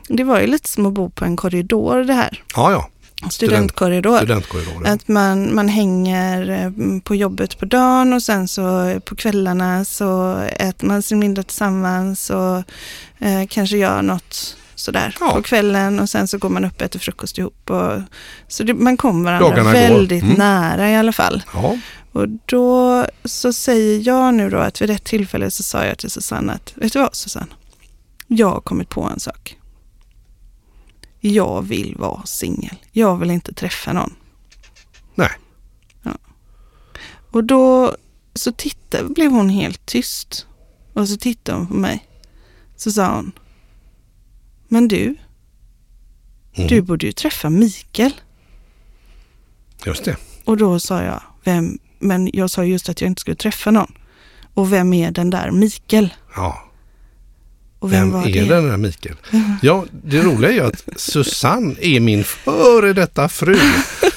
det 0.07 0.23
var 0.23 0.39
ju 0.39 0.47
lite 0.47 0.69
som 0.69 0.85
att 0.85 0.93
bo 0.93 1.09
på 1.09 1.25
en 1.25 1.35
korridor 1.37 2.03
det 2.03 2.13
här, 2.13 2.43
Ja, 2.55 2.71
ja. 2.71 2.89
studentkorridor. 3.31 4.17
Studentkorridoren. 4.17 4.85
Att 4.93 5.07
man, 5.07 5.55
man 5.55 5.67
hänger 5.69 6.49
eh, 6.49 6.99
på 7.03 7.15
jobbet 7.15 7.59
på 7.59 7.65
dagen 7.65 8.13
och 8.13 8.23
sen 8.23 8.47
så 8.47 8.93
på 9.05 9.15
kvällarna 9.15 9.85
så 9.85 10.35
äter 10.59 10.87
man 10.87 11.01
sin 11.01 11.19
middag 11.19 11.43
tillsammans 11.43 12.29
och 12.29 12.57
eh, 13.27 13.47
kanske 13.49 13.77
gör 13.77 14.01
något 14.01 14.57
sådär 14.75 15.17
Ja. 15.19 15.31
på 15.35 15.41
kvällen 15.41 15.99
och 15.99 16.09
sen 16.09 16.27
så 16.27 16.37
går 16.37 16.49
man 16.49 16.65
upp 16.65 16.75
och 16.75 16.81
äter 16.81 16.99
frukost 16.99 17.37
ihop. 17.37 17.69
Och, 17.69 18.01
så 18.47 18.63
det, 18.63 18.73
man 18.73 18.97
kom 18.97 19.23
varandra 19.23 19.49
Dagarna 19.49 19.71
väldigt 19.71 20.23
Mm. 20.23 20.35
nära 20.37 20.89
i 20.91 20.95
alla 20.95 21.11
fall. 21.11 21.43
Ja, 21.53 21.77
Och 22.11 22.27
då 22.45 23.05
så 23.25 23.53
säger 23.53 24.07
jag 24.07 24.33
nu 24.33 24.49
då 24.49 24.57
att 24.57 24.81
vid 24.81 24.89
ett 24.89 25.03
tillfälle 25.03 25.51
så 25.51 25.63
sa 25.63 25.85
jag 25.85 25.97
till 25.97 26.11
Susanne 26.11 26.53
att, 26.53 26.73
vet 26.75 26.93
du 26.93 26.99
vad 26.99 27.15
Susanne? 27.15 27.51
Jag 28.27 28.49
har 28.49 28.61
kommit 28.61 28.89
på 28.89 29.01
en 29.03 29.19
sak. 29.19 29.57
Jag 31.33 31.61
vill 31.61 31.95
vara 31.97 32.25
singel. 32.25 32.75
Jag 32.91 33.17
vill 33.17 33.31
inte 33.31 33.53
träffa 33.53 33.93
någon. 33.93 34.13
nej. 35.15 35.29
Och 37.31 37.43
då 37.43 37.95
så 38.33 38.51
tittade, 38.51 39.09
blev 39.09 39.31
hon 39.31 39.49
helt 39.49 39.85
tyst. 39.85 40.47
Och 40.93 41.09
så 41.09 41.17
tittade 41.17 41.57
hon 41.57 41.67
på 41.67 41.73
mig. 41.73 42.07
Så 42.75 42.91
sa 42.91 43.15
hon, 43.15 43.31
men 44.67 44.87
du, 44.87 45.15
Mm. 46.57 46.67
du 46.67 46.81
borde 46.81 47.05
ju 47.05 47.11
träffa 47.11 47.49
Mikael. 47.49 48.13
Just 49.85 50.05
det. 50.05 50.17
Och 50.45 50.57
då 50.57 50.79
sa 50.79 51.03
jag, 51.03 51.21
vem, 51.43 51.79
men 51.99 52.29
jag 52.33 52.49
sa 52.49 52.63
just 52.63 52.89
att 52.89 53.01
jag 53.01 53.07
inte 53.07 53.19
skulle 53.21 53.35
träffa 53.35 53.71
någon. 53.71 53.93
Och 54.53 54.73
vem 54.73 54.93
är 54.93 55.11
den 55.11 55.29
där 55.29 55.51
Mikael? 55.51 56.13
Ja. 56.35 56.64
Och 57.85 57.93
vem, 57.93 58.11
Vem 58.11 58.21
är 58.21 58.33
det? 58.33 58.45
den 58.45 58.69
där 58.69 58.77
Mikael? 58.77 59.15
Ja, 59.61 59.85
det 60.03 60.21
roliga 60.21 60.49
är 60.51 60.53
ju 60.53 60.61
att 60.61 60.83
Susanne 60.95 61.75
är 61.81 61.99
min 61.99 62.23
före 62.23 62.93
detta 62.93 63.29
fru. 63.29 63.57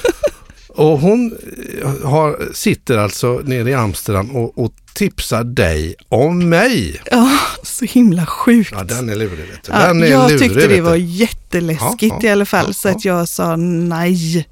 Och 0.69 0.99
hon 0.99 1.39
eh, 1.83 2.09
har, 2.11 2.49
sitter 2.53 2.99
alltså 2.99 3.41
nere 3.45 3.71
i 3.71 3.75
Amsterdam 3.75 4.31
och, 4.31 4.59
och 4.59 4.73
tipsar 4.99 5.45
dig 5.45 5.95
om 6.09 6.49
mig. 6.49 7.01
Ja, 7.11 7.31
så 7.63 7.85
himla 7.85 8.27
sjukt. 8.27 8.71
Ja, 8.73 8.85
den 8.85 9.09
är 9.09 9.15
lurig 9.17 9.31
vet 9.51 9.63
du. 9.65 9.73
Ja, 9.73 9.79
Den 9.87 10.03
är 10.03 10.07
jag 10.07 10.31
lurig, 10.31 10.41
tyckte 10.53 10.67
det 10.67 10.81
var 10.81 10.97
jätteläskigt 10.97 12.15
Ja, 12.21 12.29
i 12.29 12.33
alla 12.33 12.47
fall. 12.47 12.75
så 12.75 12.89
att 12.89 13.05
jag 13.05 13.29
sa 13.29 13.57
nej, 13.57 14.47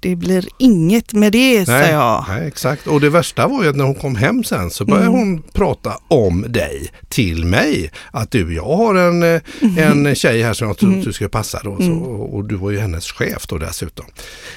det 0.00 0.16
blir 0.16 0.44
inget 0.58 1.12
med 1.12 1.32
det, 1.32 1.66
sa 1.66 1.72
Nej, 1.72 1.90
jag. 1.90 2.24
nej, 2.28 2.48
exakt. 2.48 2.86
Och 2.86 3.00
det 3.00 3.10
värsta 3.10 3.46
var 3.48 3.62
ju 3.62 3.68
att 3.70 3.76
när 3.76 3.84
hon 3.84 3.94
kom 3.94 4.16
hem 4.16 4.44
sen 4.44 4.70
så 4.70 4.84
började 4.84 5.06
Mm. 5.06 5.18
hon 5.18 5.42
prata 5.52 5.98
om 6.08 6.44
dig 6.48 6.88
till 7.08 7.44
mig. 7.44 7.90
Att 8.10 8.30
du, 8.30 8.54
jag 8.54 8.64
har 8.76 8.94
en, 8.94 9.22
eh, 9.22 9.40
en 9.78 10.14
tjej 10.14 10.42
här 10.42 10.52
som 10.52 10.68
jag 10.68 10.78
tror 10.78 10.90
Mm. 10.92 11.04
du 11.04 11.12
ska 11.12 11.28
passa 11.28 11.60
då. 11.64 11.76
Så, 11.76 11.92
och, 11.92 12.34
och 12.34 12.44
du 12.44 12.54
var 12.54 12.70
ju 12.70 12.78
hennes 12.78 13.12
chef 13.12 13.46
då 13.46 13.58
dessutom. 13.58 14.06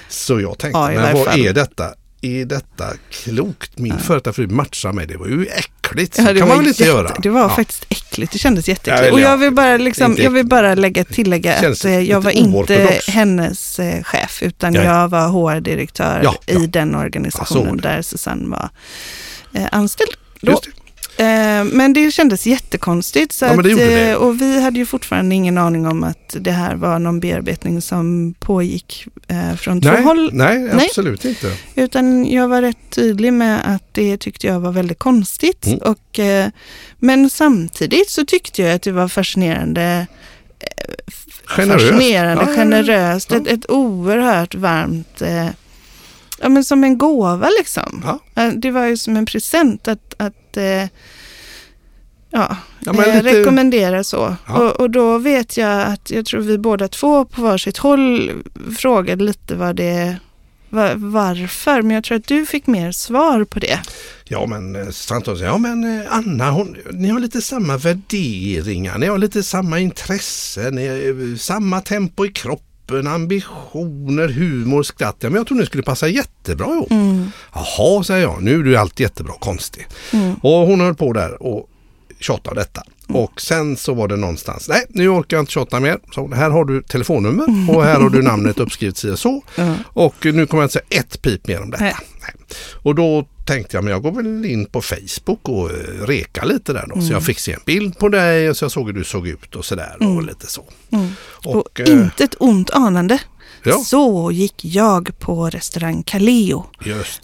Så 0.10 0.42
jag 0.42 0.58
tänkte, 0.60 0.80
Ja, 0.80 0.88
men 0.92 1.14
vad 1.18 1.40
är 1.40 1.54
detta? 1.54 1.90
Är 2.24 2.46
detta 2.46 2.86
klokt? 3.10 3.80
Min 3.80 3.92
ja. 3.94 3.98
före 4.00 4.34
fru 4.34 4.48
matchar 4.48 4.92
mig. 4.92 5.08
Det 5.08 5.18
var 5.18 5.28
ju 5.28 5.46
äckligt. 5.46 6.18
Ja, 6.18 6.34
det 6.34 6.40
kan 6.40 6.48
man 6.48 6.58
väl 6.58 6.68
inte 6.68 6.84
jätte- 6.84 6.92
göra? 6.98 7.16
Det 7.24 7.30
var 7.30 7.42
Ja. 7.42 7.50
faktiskt 7.50 7.86
äckligt. 7.90 8.32
Det 8.34 8.40
kändes 8.40 8.68
Ja, 8.68 8.72
jätteäckligt. 8.72 9.02
eller 9.08 9.14
och 9.14 9.20
ja, 9.20 9.30
jag 9.30 9.38
vill 9.38 9.52
bara, 9.54 9.78
liksom, 9.78 10.16
jag 10.18 10.32
vill 10.32 10.46
bara 10.46 10.76
lägga, 10.76 11.04
tillägga 11.04 11.56
att 11.56 11.86
eh, 11.86 12.00
jag 12.00 12.22
var 12.22 12.32
inte 12.32 13.02
hennes 13.08 13.80
eh, 13.80 14.04
chef, 14.04 14.44
utan 14.44 14.74
jag 14.74 15.08
var 15.08 15.28
HR-direktör 15.28 16.22
Ja, 16.24 16.36
ja. 16.46 16.60
i 16.64 16.68
den 16.68 16.92
Ja, 16.92 17.00
organisationen 17.00 17.78
det. 17.78 17.84
där 17.84 18.02
Susanne 18.02 18.50
var 18.50 18.70
eh, 19.54 19.68
anställd. 19.72 20.12
Då. 20.42 20.62
Eh, 21.22 21.64
men 21.64 21.94
det 21.94 22.12
kändes 22.12 22.48
jättekonstigt. 22.48 23.34
Så 23.34 23.46
Ja, 23.46 23.52
att, 23.60 23.66
eh, 23.66 24.14
Och 24.16 24.42
vi 24.42 24.62
hade 24.62 24.80
ju 24.80 24.86
fortfarande 24.86 25.36
ingen 25.36 25.58
aning 25.58 25.88
om 25.88 26.04
att 26.04 26.36
det 26.40 26.52
här 26.52 26.76
var 26.76 27.00
någon 27.00 27.20
bearbetning 27.20 27.82
som 27.82 28.34
pågick 28.40 29.08
eh, 29.28 29.56
från 29.56 29.82
två 29.82 29.90
Nej, 29.92 30.04
håll. 30.04 30.30
nej, 30.34 30.60
Nej. 30.60 30.86
absolut 30.90 31.26
inte. 31.26 31.56
Utan 31.76 32.26
jag 32.26 32.48
var 32.48 32.62
rätt 32.62 32.78
tydlig 32.90 33.34
med 33.34 33.76
att 33.76 33.94
det 33.94 34.18
tyckte 34.18 34.48
jag 34.48 34.60
var 34.60 34.72
väldigt 34.72 35.00
konstigt. 35.00 35.66
Mm. 35.68 35.80
Och, 35.80 36.20
men 37.00 37.30
samtidigt 37.30 38.10
så 38.10 38.26
tyckte 38.26 38.62
jag 38.62 38.74
att 38.76 38.82
det 38.82 38.92
var 38.92 39.08
fascinerande, 39.08 40.08
Generöst. 41.46 41.86
fascinerande 41.90 42.44
Ja, 42.48 42.56
generöst. 42.56 43.32
Ja. 43.32 43.38
Ett, 43.38 43.48
ett 43.48 43.72
oerhört 43.72 44.56
varmt, 44.56 45.22
ja 46.42 46.50
men 46.50 46.64
som 46.64 46.84
en 46.84 46.98
gåva 46.98 47.50
liksom. 47.60 48.06
Ja. 48.36 48.52
Det 48.56 48.72
var 48.72 48.86
ju 48.86 48.98
som 48.98 49.18
en 49.18 49.26
present 49.26 49.88
att, 49.88 50.14
att 50.18 50.34
eh, 50.58 50.88
ja, 52.30 52.58
Ja, 52.80 52.92
eh, 53.06 53.24
lite- 53.24 53.40
rekommendera 53.42 54.04
så. 54.04 54.36
Ja. 54.48 54.60
Och, 54.60 54.80
och 54.80 54.90
då 54.90 55.18
vet 55.18 55.58
jag 55.58 55.82
att 55.82 56.12
jag 56.12 56.26
tror 56.26 56.42
vi 56.42 56.58
båda 56.58 56.88
två 56.88 57.26
på 57.26 57.42
varsitt 57.42 57.78
håll 57.78 58.32
frågade 58.78 59.24
lite 59.24 59.56
vad 59.56 59.76
det 59.76 60.18
va- 60.70 60.94
varför, 60.96 61.82
men 61.82 61.96
jag 61.96 62.04
tror 62.04 62.18
att 62.18 62.28
du 62.28 62.46
fick 62.46 62.68
mer 62.68 62.92
svar 62.92 63.44
på 63.44 63.60
det. 63.60 63.80
Ja 64.24 64.46
men 64.46 64.76
eh, 64.76 64.90
säger, 64.90 65.44
ja 65.46 65.58
men 65.58 66.08
Anna, 66.10 66.52
hon, 66.52 66.78
ni 66.92 67.08
har 67.10 67.20
lite 67.20 67.42
samma 67.42 67.78
värderingar, 67.78 68.98
ni 68.98 69.08
har 69.08 69.18
lite 69.18 69.44
samma 69.44 69.80
intressen, 69.80 70.80
samma 71.40 71.82
tempo 71.82 72.26
i 72.26 72.30
kroppen, 72.32 72.66
ambitioner, 73.00 74.28
humor, 74.28 74.84
skratt. 74.84 75.16
Ja, 75.20 75.30
men 75.30 75.38
jag 75.38 75.48
tror 75.48 75.58
ni 75.58 75.66
skulle 75.66 75.84
passa 75.84 76.08
jättebra 76.08 76.68
ihop. 76.74 76.92
Mm. 76.92 77.32
Jaha, 77.54 78.04
säger 78.04 78.22
jag, 78.22 78.44
nu 78.44 78.60
är 78.60 78.64
du 78.64 78.78
allt 78.78 79.00
jättebra 79.00 79.34
konstig. 79.40 79.88
Mm. 80.14 80.34
Och 80.34 80.52
hon 80.52 80.82
höll 80.82 80.96
på 80.96 81.14
där 81.14 81.44
och 81.44 81.70
tjatade 82.20 82.62
detta. 82.62 82.84
Och 83.08 83.42
sen 83.42 83.78
så 83.78 83.94
var 83.94 84.08
det 84.08 84.16
någonstans, 84.16 84.70
nej 84.70 84.86
nu 84.90 85.10
orkar 85.10 85.38
jag 85.38 85.42
inte 85.42 85.52
tjata 85.52 85.80
mer. 85.80 86.00
Så 86.12 86.34
här 86.34 86.50
har 86.50 86.66
du 86.66 86.82
telefonnummer 86.82 87.76
och 87.76 87.84
här 87.84 88.00
har 88.00 88.10
du 88.10 88.22
namnet 88.22 88.60
uppskrivet 88.60 88.98
si 88.98 89.10
och 89.10 89.20
så. 89.20 89.44
Ja. 89.56 89.76
Och 89.86 90.16
nu 90.26 90.46
kommer 90.46 90.64
jag 90.64 90.66
inte 90.66 90.74
säga 90.74 91.02
ett 91.02 91.22
pip 91.22 91.48
mer 91.48 91.62
om 91.62 91.72
detta. 91.72 91.84
Nej. 91.84 91.96
Och 92.84 92.96
då 92.96 93.28
tänkte 93.46 93.78
jag, 93.78 93.84
men 93.84 93.94
jag 93.94 94.02
går 94.02 94.12
väl 94.12 94.46
in 94.46 94.66
på 94.66 94.82
Facebook 94.82 95.50
och 95.50 95.70
eh, 95.70 96.06
reka 96.08 96.46
lite 96.46 96.74
där 96.74 96.86
då. 96.88 96.94
Mm. 96.96 97.08
Så 97.08 97.14
jag 97.14 97.24
fick 97.24 97.40
se 97.40 97.54
en 97.54 97.60
bild 97.66 97.98
på 98.00 98.10
dig 98.10 98.50
och 98.50 98.58
så 98.58 98.64
jag 98.66 98.72
såg 98.72 98.86
hur 98.88 98.94
du 98.94 99.04
såg 99.04 99.28
ut 99.28 99.56
och 99.56 99.66
sådär 99.66 99.96
och 100.00 100.24
lite 100.24 100.48
så. 100.48 100.64
Mm. 100.92 101.08
Och, 101.46 101.56
Och, 101.56 101.80
eh, 101.80 101.92
inte 101.92 102.24
ett 102.24 102.36
ont 102.40 102.70
anande. 102.70 103.20
ja, 103.64 103.78
Så 103.78 104.32
gick 104.32 104.66
jag 104.66 105.20
på 105.20 105.50
restaurang 105.50 106.04
Kaleo 106.04 106.66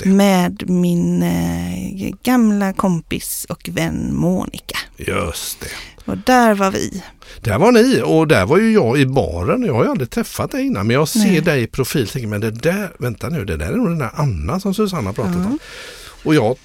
med 0.06 0.70
min 0.70 1.24
eh, 1.24 2.14
gamla 2.24 2.74
kompis 2.74 3.46
och 3.50 3.70
vän 3.74 4.16
Monica. 4.16 4.78
Just 4.98 5.60
det. 5.60 5.68
Och 6.12 6.18
där 6.18 6.54
var 6.54 6.72
vi. 6.72 7.04
Där 7.42 7.60
var 7.60 7.72
ni 7.72 8.02
och 8.06 8.28
där 8.28 8.46
var 8.46 8.58
ju 8.58 8.72
jag 8.74 9.00
i 9.00 9.06
baren. 9.06 9.64
Jag 9.64 9.74
har 9.74 9.84
ju 9.84 9.90
aldrig 9.90 10.10
träffat 10.10 10.52
dig 10.52 10.66
innan 10.66 10.88
men 10.88 10.94
jag 10.94 11.08
ser 11.08 11.20
Nej. 11.20 11.42
dig 11.42 11.62
i 11.64 11.68
profil 11.68 12.04
och 12.04 12.10
tänker 12.10 12.28
men 12.28 12.42
det 12.42 12.52
där, 12.52 12.92
vänta 13.00 13.30
nu, 13.30 13.46
det 13.46 13.58
där 13.58 13.66
är 13.72 13.76
nog 13.76 13.88
den 13.90 13.98
där 13.98 14.12
Anna 14.14 14.60
som 14.60 14.74
Susanna 14.74 15.14
pratat 15.14 15.36
om. 15.36 15.60
Och 16.28 16.36
jag 16.36 16.58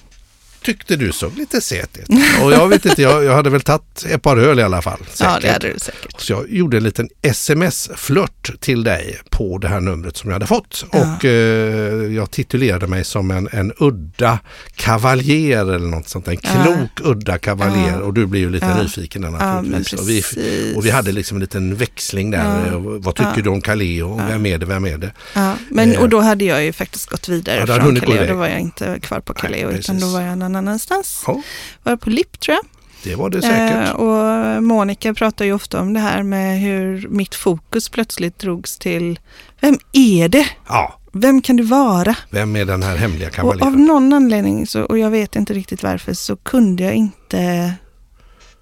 tyckte 0.63 0.95
du 0.95 1.11
såg 1.11 1.37
lite 1.37 1.61
söt 1.61 1.97
ut. 1.97 2.07
Och 2.43 2.53
jag 2.53 2.67
vet 2.67 2.85
inte, 2.85 3.01
jag, 3.01 3.23
jag 3.23 3.35
hade 3.35 3.49
väl 3.49 3.61
tagit 3.61 4.05
ett 4.09 4.21
par 4.21 4.37
öl 4.37 4.59
i 4.59 4.63
alla 4.63 4.81
fall. 4.81 4.99
Ja, 5.01 5.05
säkert. 5.15 5.41
det 5.41 5.51
hade 5.51 5.73
du 5.73 5.79
säkert. 5.79 6.21
Så 6.21 6.33
jag 6.33 6.49
gjorde 6.49 6.77
en 6.77 6.83
liten 6.83 7.09
sms-flört 7.21 8.51
till 8.59 8.83
dig 8.83 9.19
på 9.29 9.57
det 9.57 9.67
här 9.67 9.79
numret 9.81 10.17
som 10.17 10.29
jag 10.29 10.35
hade 10.35 10.47
fått. 10.47 10.85
Ja. 10.91 10.99
Och 11.17 11.25
eh, 11.25 12.13
jag 12.13 12.31
titulerade 12.31 12.87
mig 12.87 13.03
som 13.03 13.31
en, 13.31 13.49
en 13.51 13.73
udda 13.79 14.39
kavaljer 14.75 15.59
eller 15.61 15.87
något 15.87 16.09
sånt. 16.09 16.27
En 16.27 16.37
Ja. 16.43 16.49
klok 16.63 17.07
udda 17.11 17.37
kavaljer. 17.37 17.91
Ja. 17.91 17.97
och 17.99 18.13
du 18.13 18.25
blir 18.25 18.41
ju 18.41 18.49
lite 18.49 18.65
Ja. 18.65 18.81
nyfiken 18.83 19.21
där 19.21 19.29
Ja, 19.39 19.61
naturligtvis. 19.61 19.93
och, 19.93 20.07
vi, 20.09 20.73
och 20.75 20.85
vi 20.85 20.89
hade 20.91 21.11
liksom 21.11 21.37
en 21.37 21.41
liten 21.41 21.75
växling 21.75 22.31
där. 22.31 22.65
Ja. 22.71 22.75
Och 22.75 23.03
Vad 23.03 23.15
tycker 23.15 23.33
Ja. 23.35 23.41
du 23.43 23.49
om 23.49 23.61
Kaleo? 23.61 24.19
Ja. 24.19 24.25
Vem 24.29 24.45
är 24.45 24.57
det? 24.57 24.65
Vem 24.65 24.85
är 24.85 24.97
det? 24.97 25.11
Ja, 25.33 25.53
men, 25.69 25.91
Eh. 25.93 25.99
och 26.01 26.09
då 26.09 26.19
hade 26.19 26.45
jag 26.45 26.63
ju 26.65 26.73
faktiskt 26.73 27.09
gått 27.09 27.29
vidare 27.29 27.65
Ja, 27.67 27.75
från 27.79 27.97
iväg. 27.97 28.29
Då 28.29 28.35
var 28.35 28.47
jag 28.47 28.59
inte 28.59 28.99
kvar 29.01 29.19
på 29.19 29.33
Kaleo 29.33 29.71
utan 29.71 29.99
då 29.99 30.07
var 30.07 30.21
jag 30.21 30.37
någon 30.53 30.67
annanstans. 30.67 31.23
Ja, 31.27 31.41
Var 31.83 31.95
på 31.95 32.09
LIP 32.09 32.39
tror 32.39 32.55
jag. 32.55 32.65
det 33.03 33.15
var 33.15 33.29
det 33.29 33.41
säkert. 33.41 33.89
Eh, 33.89 33.91
och 33.95 34.63
Monica 34.63 35.13
pratar 35.13 35.45
ju 35.45 35.53
ofta 35.53 35.81
om 35.81 35.93
det 35.93 35.99
här 35.99 36.23
med 36.23 36.59
hur 36.59 37.07
mitt 37.07 37.35
fokus 37.35 37.89
plötsligt 37.89 38.39
drogs 38.39 38.77
till 38.77 39.19
vem 39.61 39.77
är 39.93 40.29
det? 40.29 40.45
Ja, 40.67 40.99
Vem 41.15 41.41
kan 41.41 41.55
du 41.55 41.63
vara? 41.63 42.15
vem 42.29 42.55
är 42.55 42.65
den 42.65 42.83
här 42.83 42.95
hemliga 42.97 43.29
Och 43.43 43.61
av 43.61 43.79
någon 43.79 44.13
anledning, 44.13 44.67
så, 44.67 44.83
och 44.83 44.97
jag 44.97 45.09
vet 45.09 45.35
inte 45.35 45.53
riktigt 45.53 45.83
varför, 45.83 46.13
så 46.13 46.35
kunde 46.35 46.83
jag 46.83 46.93
inte 46.93 47.73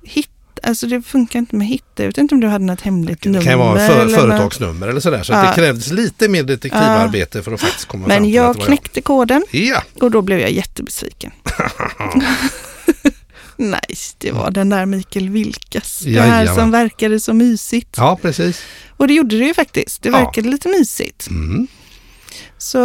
hitta, 0.03 0.30
alltså 0.71 0.87
det 0.87 1.01
funkar 1.01 1.39
inte 1.39 1.55
med 1.55 1.67
hitta. 1.67 1.85
Jag 1.95 2.05
vet 2.05 2.17
inte 2.17 2.35
om 2.35 2.41
du 2.41 2.47
hade 2.47 2.65
något 2.65 2.81
hemligt 2.81 3.25
nummer. 3.25 3.39
Det 3.39 3.43
kan 3.45 3.53
ju 3.53 3.59
vara 3.59 3.87
för, 3.87 3.99
eller 4.01 4.17
företagsnummer 4.17 4.87
eller 4.87 4.99
sådär. 4.99 5.23
Så 5.23 5.33
Ja. 5.33 5.41
det 5.41 5.51
krävdes 5.55 5.91
lite 5.91 6.29
mer 6.29 6.43
detektivarbete 6.43 7.43
för 7.43 7.51
att 7.53 7.61
faktiskt 7.61 7.85
komma 7.87 8.07
fram 8.07 8.15
Men 8.15 8.23
till 8.23 8.33
jag 8.33 8.45
att 8.45 8.53
det 8.53 8.59
var 8.59 8.65
knäckte 8.67 9.01
koden 9.01 9.43
Ja, 9.51 9.83
och 10.01 10.11
då 10.11 10.21
blev 10.21 10.39
jag 10.39 10.51
jättebesviken. 10.51 11.31
Nej, 13.57 13.81
det 14.17 14.31
var 14.31 14.51
den 14.51 14.69
där 14.69 14.85
Mikael 14.85 15.29
Vilkas. 15.29 15.99
Det 15.99 16.21
här 16.21 16.45
som 16.47 16.71
verkade 16.71 17.19
så 17.19 17.33
mysigt. 17.33 17.93
ja 17.97 18.19
precis. 18.21 18.61
Och 18.89 19.07
det 19.07 19.13
gjorde 19.13 19.37
det 19.37 19.45
ju 19.45 19.53
faktiskt. 19.53 20.01
Det 20.03 20.09
Ja. 20.09 20.17
verkade 20.17 20.49
lite 20.49 20.69
mysigt. 20.69 21.27
Mm. 21.29 21.67
Så 22.57 22.79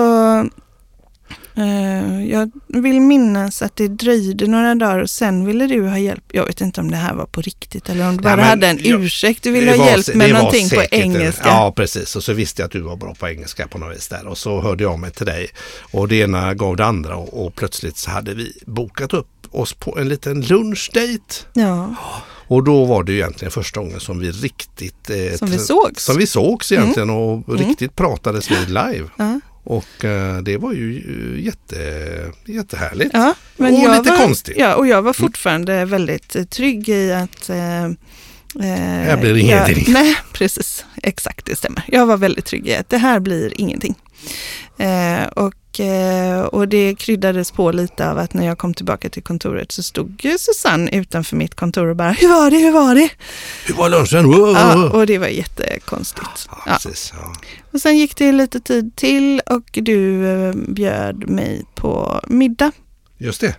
jag 2.28 2.50
vill 2.68 3.00
minnas 3.00 3.62
att 3.62 3.76
det 3.76 3.88
dröjde 3.88 4.46
några 4.46 4.74
dagar 4.74 4.98
och 4.98 5.10
sen 5.10 5.46
ville 5.46 5.66
du 5.66 5.88
ha 5.88 5.98
hjälp. 5.98 6.24
Jag 6.32 6.46
vet 6.46 6.60
inte 6.60 6.80
om 6.80 6.90
det 6.90 6.96
här 6.96 7.14
var 7.14 7.26
på 7.26 7.40
riktigt 7.40 7.88
eller 7.88 8.08
om 8.08 8.16
du 8.16 8.22
Nej, 8.22 8.22
bara 8.22 8.36
men 8.36 8.44
hade 8.44 8.66
en 8.66 8.78
jag- 8.82 9.04
ursäkt. 9.04 9.42
Du 9.42 9.50
ville 9.50 9.76
ha 9.76 9.86
hjälp 9.90 10.14
med 10.14 10.32
någonting 10.32 10.68
på 10.70 10.80
en- 10.80 10.86
engelska. 10.90 11.42
Ja, 11.48 11.72
precis. 11.76 12.16
Och 12.16 12.24
så 12.24 12.32
visste 12.32 12.62
jag 12.62 12.66
att 12.66 12.72
du 12.72 12.80
var 12.80 12.96
bra 12.96 13.14
på 13.14 13.28
engelska 13.28 13.68
på 13.68 13.78
något 13.78 13.96
vis 13.96 14.08
där. 14.08 14.26
Och 14.26 14.38
så 14.38 14.60
hörde 14.60 14.82
jag 14.82 14.98
mig 14.98 15.10
till 15.10 15.26
dig. 15.26 15.46
Och 15.92 16.08
det 16.08 16.16
ena 16.16 16.54
gav 16.54 16.76
det 16.76 16.84
andra. 16.84 17.16
Och, 17.16 17.46
och 17.46 17.54
plötsligt 17.54 17.96
så 17.98 18.10
hade 18.10 18.34
vi 18.34 18.52
bokat 18.66 19.14
upp 19.14 19.28
oss 19.50 19.72
på 19.72 19.98
en 19.98 20.08
liten 20.08 20.40
lunchdate. 20.40 21.34
Ja, 21.52 21.94
Och 22.48 22.64
då 22.64 22.84
var 22.84 23.02
det 23.02 23.12
egentligen 23.12 23.52
första 23.52 23.80
gången 23.80 24.00
som 24.00 24.18
vi 24.18 24.30
riktigt... 24.30 25.10
Eh, 25.10 25.36
som 25.38 25.48
vi 25.50 25.58
sågs. 25.58 26.04
Som 26.04 26.16
vi 26.16 26.26
sågs 26.26 26.72
egentligen 26.72 27.10
och 27.10 27.48
Mm. 27.48 27.68
riktigt 27.68 27.96
pratades 27.96 28.50
vid 28.50 28.68
live. 28.68 29.04
Ja. 29.16 29.40
Och 29.66 30.04
eh, 30.04 30.38
det 30.38 30.56
var 30.56 30.72
ju 30.72 30.96
eh, 30.96 31.44
jätte, 31.44 32.32
jättehärligt. 32.44 33.10
Ja, 33.14 33.34
Och 33.56 33.64
jag 33.66 33.98
lite 33.98 34.10
var, 34.10 34.18
konstigt. 34.18 34.56
Ja, 34.58 34.74
och 34.74 34.86
jag 34.86 35.02
var 35.02 35.12
fortfarande 35.12 35.84
väldigt 35.84 36.36
eh, 36.36 36.44
trygg 36.44 36.88
i 36.88 37.12
att... 37.12 37.48
Eh, 37.50 37.90
Här 38.60 39.16
blir 39.16 39.34
det 39.34 39.40
jag- 39.40 39.68
ingenting. 39.70 39.92
Nej, 39.94 40.16
precis. 40.32 40.84
Exakt, 41.02 41.46
det 41.46 41.56
stämmer. 41.56 41.84
Jag 41.88 42.06
var 42.06 42.16
väldigt 42.16 42.44
trygg 42.44 42.68
i 42.68 42.74
att 42.76 42.88
det 42.88 42.98
här 42.98 43.20
blir 43.20 43.60
ingenting. 43.60 43.94
Eh, 44.78 45.26
och, 45.26 45.80
eh, 45.80 46.40
och 46.40 46.68
det 46.68 46.94
kryddades 46.94 47.50
på 47.50 47.72
lite 47.72 48.10
av 48.10 48.18
att 48.18 48.34
när 48.34 48.46
jag 48.46 48.58
kom 48.58 48.74
tillbaka 48.74 49.08
till 49.08 49.22
kontoret 49.22 49.72
så 49.72 49.82
stod 49.82 50.24
ju 50.24 50.38
Susanne 50.38 50.90
utanför 50.92 51.36
mitt 51.36 51.54
kontor 51.54 51.86
och 51.86 51.96
bara 51.96 52.10
Hur 52.10 52.28
var 52.28 52.50
det, 52.50 52.56
hur 52.56 52.72
var 52.72 52.94
det? 52.94 53.08
Hur 53.66 53.74
var 53.74 53.88
lunchen? 53.88 54.26
Wow! 54.26 54.52
Ja, 54.54 54.90
och 54.90 55.06
det 55.06 55.18
var 55.18 55.26
jättekonstigt. 55.26 56.48
Ja, 56.50 56.58
Ja. 56.66 56.72
precis. 56.72 57.12
Ja. 57.16 57.32
Och 57.72 57.80
sen 57.80 57.98
gick 57.98 58.16
det 58.16 58.32
lite 58.32 58.60
tid 58.60 58.96
till 58.96 59.40
och 59.46 59.64
du 59.72 60.26
eh, 60.48 60.54
bjöd 60.68 61.28
mig 61.28 61.64
på 61.74 62.20
middag. 62.28 62.72
Just 63.18 63.40
det. 63.40 63.56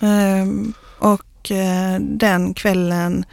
Ehm, 0.00 0.72
och 0.98 1.50
eh, 1.50 2.00
den 2.00 2.54
kvällen 2.54 3.24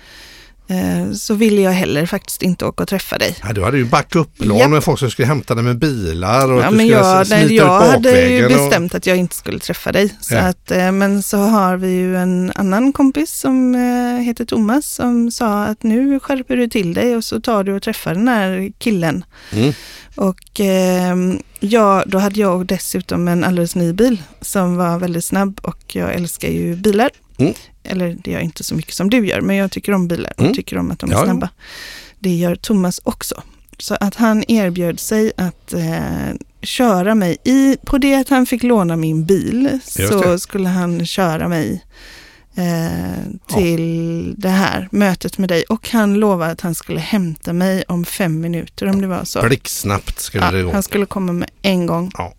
så 1.15 1.33
ville 1.33 1.61
jag 1.61 1.71
heller 1.71 2.05
faktiskt 2.05 2.41
inte 2.41 2.65
åka 2.65 2.83
och 2.83 2.89
träffa 2.89 3.17
dig. 3.17 3.35
Ja, 3.43 3.53
du 3.53 3.63
hade 3.63 3.77
ju 3.77 3.85
backup-plan 3.85 4.71
med 4.71 4.83
folk 4.83 4.99
som 4.99 5.11
skulle 5.11 5.25
hämta 5.27 5.55
dig 5.55 5.63
med 5.63 5.77
bilar 5.79 6.51
och 6.51 6.59
Ja, 6.59 6.63
att 6.65 6.71
du 6.71 6.77
men 6.77 6.87
skulle 6.87 6.99
jag, 7.01 7.29
nej, 7.29 7.55
jag 7.55 7.79
hade 7.81 8.21
ju 8.29 8.45
och- 8.45 8.51
bestämt 8.51 8.95
att 8.95 9.05
jag 9.07 9.17
inte 9.17 9.35
skulle 9.35 9.59
träffa 9.59 9.91
dig. 9.91 10.15
Så 10.21 10.33
Ja. 10.33 10.39
att, 10.41 10.71
eh, 10.71 10.91
men 10.91 11.23
så 11.23 11.37
har 11.37 11.77
vi 11.77 11.91
ju 11.91 12.17
en 12.17 12.51
annan 12.55 12.93
kompis 12.93 13.31
som 13.31 13.75
eh, 13.75 14.21
heter 14.25 14.45
Thomas 14.45 14.85
som 14.87 15.31
sa 15.31 15.63
att 15.65 15.83
nu 15.83 16.19
skärper 16.19 16.57
du 16.57 16.67
till 16.67 16.93
dig 16.93 17.15
och 17.15 17.23
så 17.23 17.41
tar 17.41 17.63
du 17.63 17.73
och 17.75 17.81
träffar 17.83 18.13
den 18.15 18.27
här 18.27 18.71
killen. 18.79 19.25
Mm. 19.51 19.73
Och 20.15 20.59
eh, 20.59 21.15
ja, 21.59 22.03
då 22.07 22.17
hade 22.17 22.39
jag 22.39 22.65
dessutom 22.65 23.27
en 23.27 23.43
alldeles 23.43 23.75
ny 23.75 23.93
bil 23.93 24.21
som 24.41 24.75
var 24.75 24.99
väldigt 24.99 25.25
snabb 25.25 25.59
och 25.63 25.95
jag 25.95 26.13
älskar 26.15 26.47
ju 26.49 26.75
bilar. 26.75 27.09
Mm. 27.37 27.53
Eller 27.85 28.17
det 28.23 28.31
gör 28.31 28.37
jag 28.37 28.43
inte 28.45 28.63
så 28.63 28.75
mycket 28.75 28.93
som 28.93 29.09
du 29.09 29.27
gör, 29.27 29.41
men 29.41 29.55
jag 29.55 29.71
tycker 29.71 29.91
om 29.93 30.07
bilar 30.07 30.33
och 30.37 30.41
Mm. 30.41 30.53
tycker 30.53 30.77
om 30.77 30.91
att 30.91 30.99
de 30.99 31.09
är 31.09 31.13
Ja, 31.13 31.19
ja. 31.19 31.25
snabba. 31.25 31.49
Det 32.19 32.35
gör 32.35 32.55
Thomas 32.55 33.01
också. 33.03 33.41
Så 33.79 33.97
att 33.99 34.15
han 34.15 34.43
erbjöd 34.47 34.99
sig 34.99 35.31
att 35.37 35.73
eh, 35.73 36.35
köra 36.61 37.15
mig 37.15 37.37
i, 37.43 37.77
på 37.85 37.97
det 37.97 38.15
att 38.15 38.29
han 38.29 38.45
fick 38.45 38.63
låna 38.63 38.95
min 38.95 39.25
bil 39.25 39.79
så 39.83 40.21
det. 40.21 40.39
skulle 40.39 40.69
han 40.69 41.05
köra 41.05 41.47
mig 41.47 41.83
eh, 42.55 43.55
till 43.55 44.35
det 44.37 44.49
här 44.49 44.87
mötet 44.91 45.37
med 45.37 45.49
dig 45.49 45.63
och 45.63 45.89
han 45.89 46.13
lovade 46.13 46.51
att 46.51 46.61
han 46.61 46.75
skulle 46.75 46.99
hämta 46.99 47.53
mig 47.53 47.83
om 47.87 48.05
fem 48.05 48.39
minuter 48.41 48.87
om 48.87 49.01
det 49.01 49.07
var 49.07 49.23
så. 49.23 49.41
Blixtsnabbt 49.43 50.19
skulle 50.19 50.51
det 50.51 50.57
Ja, 50.59 50.65
gå. 50.65 50.71
han 50.71 50.83
skulle 50.83 51.05
komma 51.05 51.33
med 51.33 51.49
en 51.61 51.85
gång. 51.85 52.11
Ja. 52.17 52.33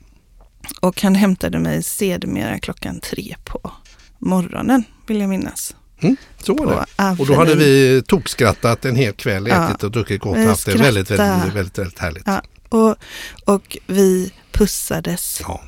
Och 0.81 1.03
han 1.03 1.15
hämtade 1.15 1.59
mig 1.59 1.83
sedermera 1.83 2.59
klockan 2.59 3.01
tre 3.01 3.37
på 3.45 3.71
morgonen, 4.19 4.85
vill 5.07 5.21
jag 5.21 5.29
minnas. 5.29 5.75
Mm, 6.01 6.17
så 6.43 6.55
var 6.55 6.67
det. 6.97 7.17
Och 7.23 7.27
då 7.27 7.35
hade 7.35 7.55
vi 7.55 8.03
tokskrattat 8.07 8.85
en 8.85 8.97
hel 8.97 9.13
kväll, 9.13 9.47
Ja. 9.49 9.69
ätit 9.71 9.83
och 9.85 9.91
druckit 9.91 10.21
gott 10.21 10.37
och 10.37 10.43
haft 10.43 10.67
det 10.67 10.75
väldigt, 10.75 11.11
väldigt, 11.11 11.55
väldigt, 11.55 11.79
väldigt 11.79 11.99
härligt. 11.99 12.23
Ja. 12.27 12.43
Och, 12.69 12.97
och 13.45 13.77
vi 13.87 14.33
pussades 14.53 15.39
Ja, 15.43 15.61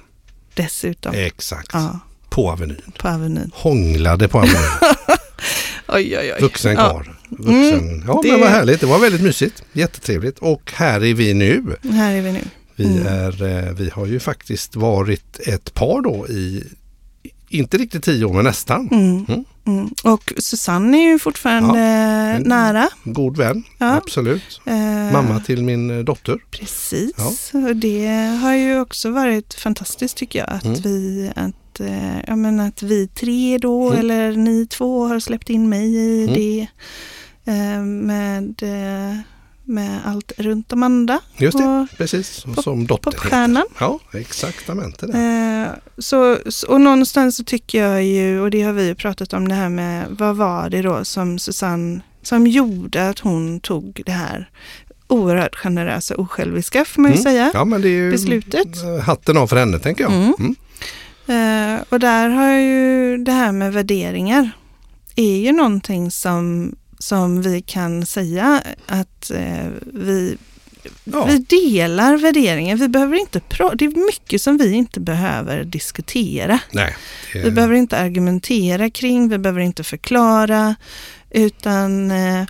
dessutom. 0.55 1.14
exakt. 1.14 1.69
Ja, 1.73 1.99
På 2.31 2.50
Avenyn. 2.50 2.81
på 2.99 3.09
Avenyn. 3.09 3.50
Hånglade 3.55 4.28
på 4.28 4.38
Avenyn. 4.38 4.57
Oj, 5.88 6.19
oj, 6.19 6.33
oj. 6.35 6.40
Vuxen 6.40 6.73
Ja. 6.75 6.88
karl. 6.90 7.07
Vuxen. 7.31 7.78
Mm, 7.88 8.05
ja, 8.07 8.21
det- 8.23 8.31
men 8.31 8.40
vad 8.40 8.49
härligt. 8.50 8.81
Det 8.81 8.87
var 8.87 8.99
väldigt 8.99 9.21
mysigt. 9.23 9.62
Jättetrevligt. 9.73 10.38
Och 10.38 10.73
här 10.75 11.05
är 11.05 11.14
vi 11.14 11.35
nu. 11.35 11.64
Här 11.93 12.14
är 12.14 12.23
vi 12.23 12.33
nu. 12.33 12.40
Vi, 12.76 12.85
Mm. 12.85 13.07
är, 13.07 13.43
eh, 13.67 13.73
vi 13.73 13.90
har 13.90 14.07
ju 14.07 14.21
faktiskt 14.21 14.76
varit 14.76 15.40
ett 15.47 15.75
par 15.75 16.02
då 16.02 16.28
i, 16.28 16.64
inte 17.50 17.78
riktigt 17.78 18.05
tio 18.05 18.25
år, 18.25 18.33
men 18.33 18.45
nästan. 18.45 18.88
Mm. 18.93 19.25
Mm. 19.28 19.45
Mm. 19.67 19.88
Och 20.05 20.33
Susanne 20.38 20.99
är 20.99 21.09
ju 21.12 21.19
fortfarande 21.19 21.78
Ja. 21.78 22.38
nära. 22.38 22.88
God 23.05 23.37
vän, 23.37 23.64
Ja. 23.78 23.95
absolut. 23.97 24.61
Eh, 24.67 25.12
Mamma 25.12 25.40
till 25.40 25.62
min 25.64 25.90
eh, 25.90 26.05
dotter. 26.05 26.38
Precis, 26.50 27.12
Ja. 27.52 27.59
och 27.69 27.76
det 27.76 28.07
har 28.43 28.52
ju 28.55 28.81
också 28.81 29.11
varit 29.11 29.55
fantastiskt 29.55 30.17
tycker 30.17 30.38
jag 30.38 30.49
att 30.50 30.64
Mm. 30.64 30.81
vi 30.83 31.31
att, 31.37 31.81
eh, 31.81 32.19
ja, 32.26 32.37
men 32.37 32.61
att 32.61 32.83
vi 32.83 33.09
tre 33.09 33.59
då 33.59 33.87
Mm. 33.90 33.99
eller 34.00 34.33
ni 34.33 34.67
två 34.67 35.07
har 35.07 35.21
släppt 35.21 35.50
in 35.50 35.69
mig 35.69 35.95
i 35.97 36.23
Mm. 36.23 36.35
det 36.35 36.67
eh, 37.52 37.83
med, 37.83 38.62
eh, 38.62 39.17
med 39.69 40.01
allt 40.05 40.33
runt 40.37 40.73
Amanda 40.73 41.21
Just 41.37 41.59
det, 41.59 41.87
precis. 41.97 42.45
Pop- 42.45 42.63
som 42.63 42.87
dottern 42.87 43.13
heter. 43.13 43.21
popstjärnan. 43.21 43.65
Ja, 43.81 43.99
det. 45.07 45.19
Eh, 45.19 45.79
så, 45.99 46.37
och 46.69 46.81
någonstans 46.81 47.37
så 47.37 47.45
tycker 47.45 47.83
jag 47.87 48.05
ju, 48.05 48.41
och 48.41 48.51
det 48.51 48.63
har 48.63 48.73
vi 48.73 48.87
ju 48.87 48.95
pratat 48.95 49.33
om 49.33 49.49
det 49.49 49.55
här 49.55 49.69
med, 49.69 50.07
vad 50.11 50.37
var 50.37 50.71
det 50.71 50.83
då 50.83 51.05
som 51.05 51.39
Susanne, 51.39 52.01
som 52.23 52.47
gjorde 52.47 53.09
att 53.09 53.19
hon 53.19 53.61
tog 53.61 54.03
det 54.07 54.13
här 54.13 54.51
oerhört 55.07 55.57
generösa 55.57 56.15
osjälviska 56.17 56.85
får 56.85 57.03
man 57.03 57.11
ju 57.11 57.15
Mm. 57.15 57.23
säga. 57.23 57.51
Ja, 57.55 57.65
men 57.65 57.81
det 57.83 57.89
är 57.89 57.91
ju 57.91 58.11
beslutet. 58.11 58.69
hatten 59.05 59.37
av 59.37 59.47
för 59.47 59.57
henne 59.57 59.79
tänker 59.79 60.05
jag. 60.05 60.13
Mm. 60.13 60.35
Mm. 60.39 60.55
Eh, 61.77 61.81
och 61.89 62.01
där 62.01 62.29
har 62.29 62.53
ju 62.53 63.17
det 63.19 63.33
här 63.33 63.53
med 63.53 63.73
värderingar 63.73 64.51
är 65.17 65.37
ju 65.37 65.53
någonting 65.53 66.11
som, 66.11 66.75
som 66.99 67.43
vi 67.43 67.62
kan 67.62 68.07
säga 68.07 68.62
att 68.87 69.31
eh, 69.31 69.67
vi, 69.95 70.37
Ja. 71.05 71.25
vi 71.25 71.38
delar 71.38 72.17
värderingar. 72.17 72.76
Vi 72.76 72.88
behöver 72.88 73.17
inte 73.17 73.40
det 73.78 73.85
är 73.85 74.07
mycket 74.07 74.43
som 74.43 74.59
vi 74.59 74.73
inte 74.73 75.00
behöver 75.00 75.64
diskutera. 75.64 76.61
Nej, 76.73 76.97
det, 77.33 77.38
Vi 77.38 77.50
behöver 77.50 77.75
inte 77.75 77.99
argumentera 77.99 78.90
kring, 78.90 79.28
vi 79.28 79.38
behöver 79.38 79.61
inte 79.61 79.85
förklara, 79.85 80.75
utan 81.31 82.11
eh, 82.11 82.45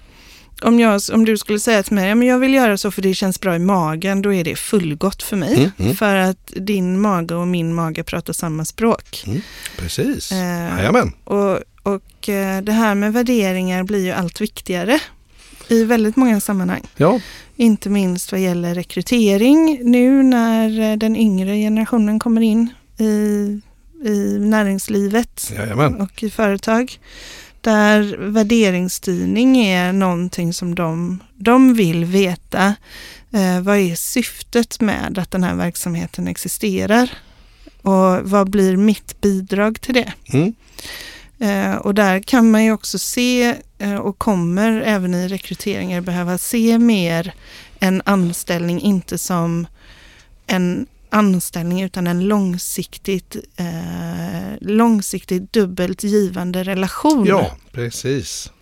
om, 0.63 0.81
jag, 0.81 1.01
om 1.13 1.25
du 1.25 1.39
skulle 1.39 1.59
säga 1.59 1.83
till 1.83 1.95
mig, 1.95 2.09
ja, 2.09 2.15
men 2.15 2.29
jag 2.29 2.39
vill 2.39 2.55
göra 2.55 2.79
så 2.79 2.91
för 2.91 3.03
det 3.03 3.15
känns 3.15 3.41
bra 3.41 3.57
i 3.57 3.59
magen, 3.59 4.23
då 4.23 4.35
är 4.35 4.45
det 4.45 4.57
fullgott 4.57 5.23
för 5.23 5.37
mig. 5.37 5.55
Mm, 5.55 5.71
mm. 5.79 5.97
För 5.97 6.15
att 6.15 6.53
din 6.57 7.01
mage 7.01 7.35
och 7.35 7.49
min 7.49 7.75
mage 7.75 8.05
pratar 8.05 8.33
samma 8.33 8.65
språk. 8.65 9.25
precis. 9.79 10.33
Eh, 10.33 10.39
Jajamän. 10.79 11.13
Och, 11.25 11.59
och 11.83 12.29
eh, 12.29 12.63
det 12.63 12.73
här 12.73 12.95
med 12.95 13.13
värderingar 13.13 13.83
blir 13.83 14.05
ju 14.05 14.11
allt 14.13 14.41
viktigare 14.41 15.01
i 15.69 15.85
väldigt 15.85 16.17
många 16.17 16.41
sammanhang. 16.41 16.83
Ja, 16.97 17.21
Inte 17.57 17.91
minst 17.91 18.33
vad 18.33 18.41
gäller 18.41 18.75
rekrytering 18.75 19.79
nu 19.83 20.23
när 20.23 20.81
eh, 20.81 20.97
den 20.97 21.17
yngre 21.17 21.57
generationen 21.57 22.19
kommer 22.19 22.41
in 22.41 22.69
i, 22.99 23.05
i 24.09 24.39
näringslivet 24.41 25.53
jajamän. 25.57 26.01
och 26.01 26.23
i 26.23 26.31
företag. 26.31 26.99
Där 27.61 28.17
värderingsstyrning 28.19 29.57
är 29.59 29.93
någonting 29.93 30.53
som 30.53 30.75
de, 30.75 31.19
de 31.37 31.75
vill 31.75 32.05
veta. 32.05 32.75
Eh, 33.33 33.61
vad 33.61 33.77
är 33.77 33.95
syftet 33.95 34.81
med 34.81 35.19
att 35.19 35.31
den 35.31 35.43
här 35.43 35.55
verksamheten 35.55 36.29
existerar? 36.29 37.11
Och 37.83 38.31
vad 38.31 38.51
blir 38.51 38.77
mitt 38.77 39.21
bidrag 39.21 39.81
till 39.81 39.95
det? 39.95 40.13
Mm. 40.33 40.55
Eh, 41.39 41.75
och 41.75 41.95
där 41.95 42.21
kan 42.21 42.51
man 42.51 42.65
ju 42.65 42.73
också 42.73 42.99
se 42.99 43.57
eh, 43.79 43.95
och 43.95 44.19
kommer 44.19 44.81
även 44.81 45.15
i 45.15 45.29
rekryteringar 45.29 46.01
behöva 46.01 46.39
se 46.39 46.79
mer 46.79 47.35
en 47.79 48.03
anställning, 48.05 48.81
inte 48.81 49.19
som 49.19 49.67
en 50.47 50.87
anställning 51.11 51.83
utan 51.83 52.07
en 52.07 52.21
långsiktigt, 52.21 53.37
eh, 53.57 54.57
långsiktigt 54.61 55.53
dubbelt 55.53 56.03
givande 56.03 56.65
relation. 56.65 57.27
Ja, 57.27 57.57
precis. 57.73 58.53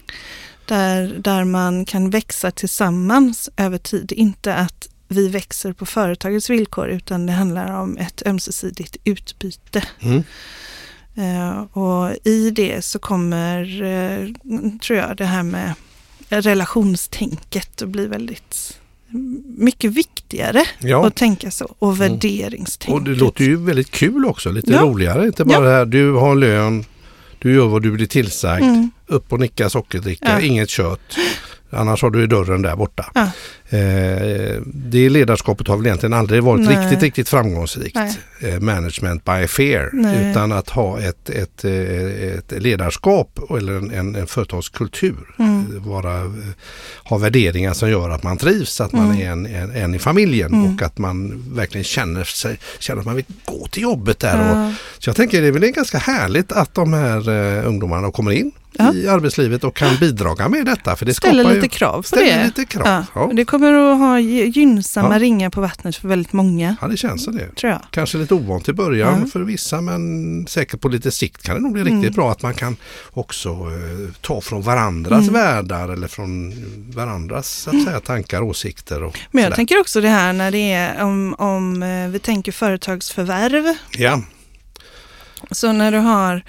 Där, 0.66 1.14
där 1.18 1.44
man 1.44 1.84
kan 1.84 2.10
växa 2.10 2.50
tillsammans 2.50 3.50
över 3.56 3.78
tid. 3.78 4.12
Inte 4.12 4.54
att 4.54 4.88
vi 5.08 5.28
växer 5.28 5.72
på 5.72 5.86
företagets 5.86 6.50
villkor 6.50 6.88
utan 6.88 7.26
det 7.26 7.32
handlar 7.32 7.80
om 7.80 7.96
ett 7.96 8.22
ömsesidigt 8.26 8.96
utbyte. 9.04 9.82
Mm. 10.00 10.22
Eh, 11.16 11.60
och 11.78 12.10
i 12.24 12.50
det 12.50 12.84
så 12.84 12.98
kommer, 12.98 13.82
eh, 13.82 14.28
tror 14.78 14.98
jag, 14.98 15.16
det 15.16 15.24
här 15.24 15.42
med 15.42 15.72
relationstänket 16.28 17.82
att 17.82 17.88
bli 17.88 18.06
väldigt 18.06 18.78
mycket 19.58 19.90
viktigare 19.92 20.64
Ja. 20.78 21.06
att 21.06 21.14
tänka 21.14 21.50
så. 21.50 21.74
Och 21.78 21.92
Mm. 21.92 21.98
värderingstänket. 21.98 22.94
Och 22.94 23.02
det 23.02 23.14
låter 23.14 23.44
ju 23.44 23.56
väldigt 23.56 23.90
kul 23.90 24.26
också, 24.26 24.50
lite 24.52 24.72
Ja. 24.72 24.80
roligare. 24.82 25.26
Inte 25.26 25.44
bara 25.44 25.54
Ja. 25.54 25.60
det 25.60 25.70
här, 25.70 25.84
du 25.84 26.12
har 26.12 26.34
lön, 26.34 26.84
du 27.38 27.54
gör 27.54 27.66
vad 27.66 27.82
du 27.82 27.90
blir 27.92 28.06
tillsagd, 28.06 28.64
Mm. 28.64 28.90
upp 29.06 29.32
och 29.32 29.40
nicka 29.40 29.70
sockerdricka, 29.70 30.28
Ja. 30.30 30.40
inget 30.40 30.70
kött. 30.70 31.00
Annars 31.70 32.02
har 32.02 32.10
du 32.10 32.26
dörren 32.26 32.62
där 32.62 32.76
borta. 32.76 33.10
Ja. 33.14 33.30
Eh, 33.68 34.60
det 34.64 35.08
ledarskapet 35.08 35.68
har 35.68 35.76
väl 35.76 35.86
egentligen 35.86 36.12
aldrig 36.12 36.42
varit 36.42 36.64
Nej. 36.66 36.76
riktigt, 36.84 37.02
riktigt 37.02 37.28
framgångsrikt. 37.28 37.94
Nej. 37.94 38.16
Eh, 38.40 38.60
management 38.60 39.24
by 39.24 39.46
fear. 39.46 39.90
Nej. 39.92 40.30
Utan 40.30 40.52
att 40.52 40.70
ha 40.70 41.00
ett, 41.00 41.30
ett, 41.30 41.64
eh, 41.64 41.72
ett 42.38 42.52
ledarskap 42.62 43.38
eller 43.58 43.72
en, 43.72 43.90
en, 43.90 44.14
en 44.14 44.26
företagskultur. 44.26 45.16
Mm. 45.38 45.64
Vara, 45.84 46.32
ha 47.04 47.18
värderingar 47.18 47.72
som 47.72 47.90
gör 47.90 48.10
att 48.10 48.22
man 48.22 48.36
trivs, 48.36 48.80
att 48.80 48.92
man 48.92 49.04
Mm. 49.10 49.20
är 49.20 49.30
en, 49.32 49.46
en, 49.46 49.70
en 49.82 49.94
i 49.94 49.98
familjen 49.98 50.52
Mm. 50.54 50.74
och 50.74 50.82
att 50.82 50.98
man 50.98 51.44
verkligen 51.54 51.84
känner, 51.84 52.24
sig, 52.24 52.58
känner 52.78 53.00
att 53.00 53.06
man 53.06 53.16
vill 53.16 53.24
gå 53.44 53.66
till 53.66 53.82
jobbet 53.82 54.18
där. 54.18 54.50
Och, 54.50 54.56
Ja. 54.56 54.72
så 54.98 55.08
jag 55.08 55.16
tänker 55.16 55.42
det 55.42 55.48
är 55.48 55.52
väl 55.52 55.62
ganska 55.70 55.98
härligt 55.98 56.52
att 56.52 56.74
de 56.74 56.92
här 56.92 57.28
eh, 57.58 57.66
ungdomarna 57.68 58.10
kommer 58.10 58.30
in 58.32 58.52
Ja. 58.78 58.94
i 58.94 59.08
arbetslivet 59.08 59.64
och 59.64 59.76
kan 59.76 59.96
bidra 60.00 60.48
med 60.48 60.66
detta. 60.66 60.96
För 60.96 61.06
det 61.06 61.14
Ställer 61.14 61.42
skapar 61.42 61.54
lite 61.54 61.66
ju, 61.66 61.70
krav 61.70 62.06
på 62.10 62.16
det. 62.16 62.44
lite 62.44 62.64
krav. 62.64 62.86
Ja. 63.14 63.20
Och 63.20 63.34
Det 63.34 63.44
kommer 63.58 63.92
att 63.92 63.98
ha 63.98 64.18
gy- 64.18 64.50
gynnsamma 64.52 65.12
Ja. 65.14 65.18
ringar 65.18 65.50
på 65.50 65.60
vattnet 65.60 65.96
för 65.96 66.08
väldigt 66.08 66.32
många, 66.32 66.76
ja, 66.80 66.88
det 66.88 66.96
känns 66.96 67.24
så 67.24 67.30
det. 67.30 67.54
tror 67.54 67.72
jag. 67.72 67.80
Kanske 67.90 68.18
lite 68.18 68.34
ovant 68.34 68.68
i 68.68 68.72
början 68.72 69.20
Ja. 69.20 69.26
för 69.26 69.40
vissa 69.40 69.80
men 69.80 70.46
säkert 70.46 70.80
på 70.80 70.88
lite 70.88 71.10
sikt 71.10 71.42
kan 71.42 71.54
det 71.54 71.60
nog 71.62 71.72
bli 71.72 71.82
Mm. 71.82 71.94
riktigt 72.00 72.14
bra 72.16 72.30
att 72.32 72.42
man 72.42 72.54
kan 72.54 72.76
också 73.12 73.48
eh, 73.50 74.12
ta 74.20 74.40
från 74.40 74.62
varandras 74.62 75.20
Mm. 75.28 75.32
världar 75.34 75.88
eller 75.88 76.08
från 76.08 76.52
varandras 76.94 77.48
så 77.50 77.70
att 77.70 77.84
säga, 77.84 78.00
tankar 78.00 78.42
och 78.42 78.48
åsikter. 78.48 79.02
Och 79.02 79.18
Men 79.30 79.42
jag 79.42 79.46
sådär. 79.48 79.56
tänker 79.56 79.80
också 79.80 80.00
det 80.00 80.08
här 80.08 80.32
när 80.32 80.50
det 80.50 80.72
är 80.72 81.02
om, 81.04 81.34
om 81.38 81.82
eh, 81.82 82.08
vi 82.08 82.18
tänker 82.18 82.52
företagsförvärv. 82.52 83.74
Ja, 83.98 84.22
Så 85.50 85.72
när 85.72 85.92
du 85.92 85.98
har 85.98 86.42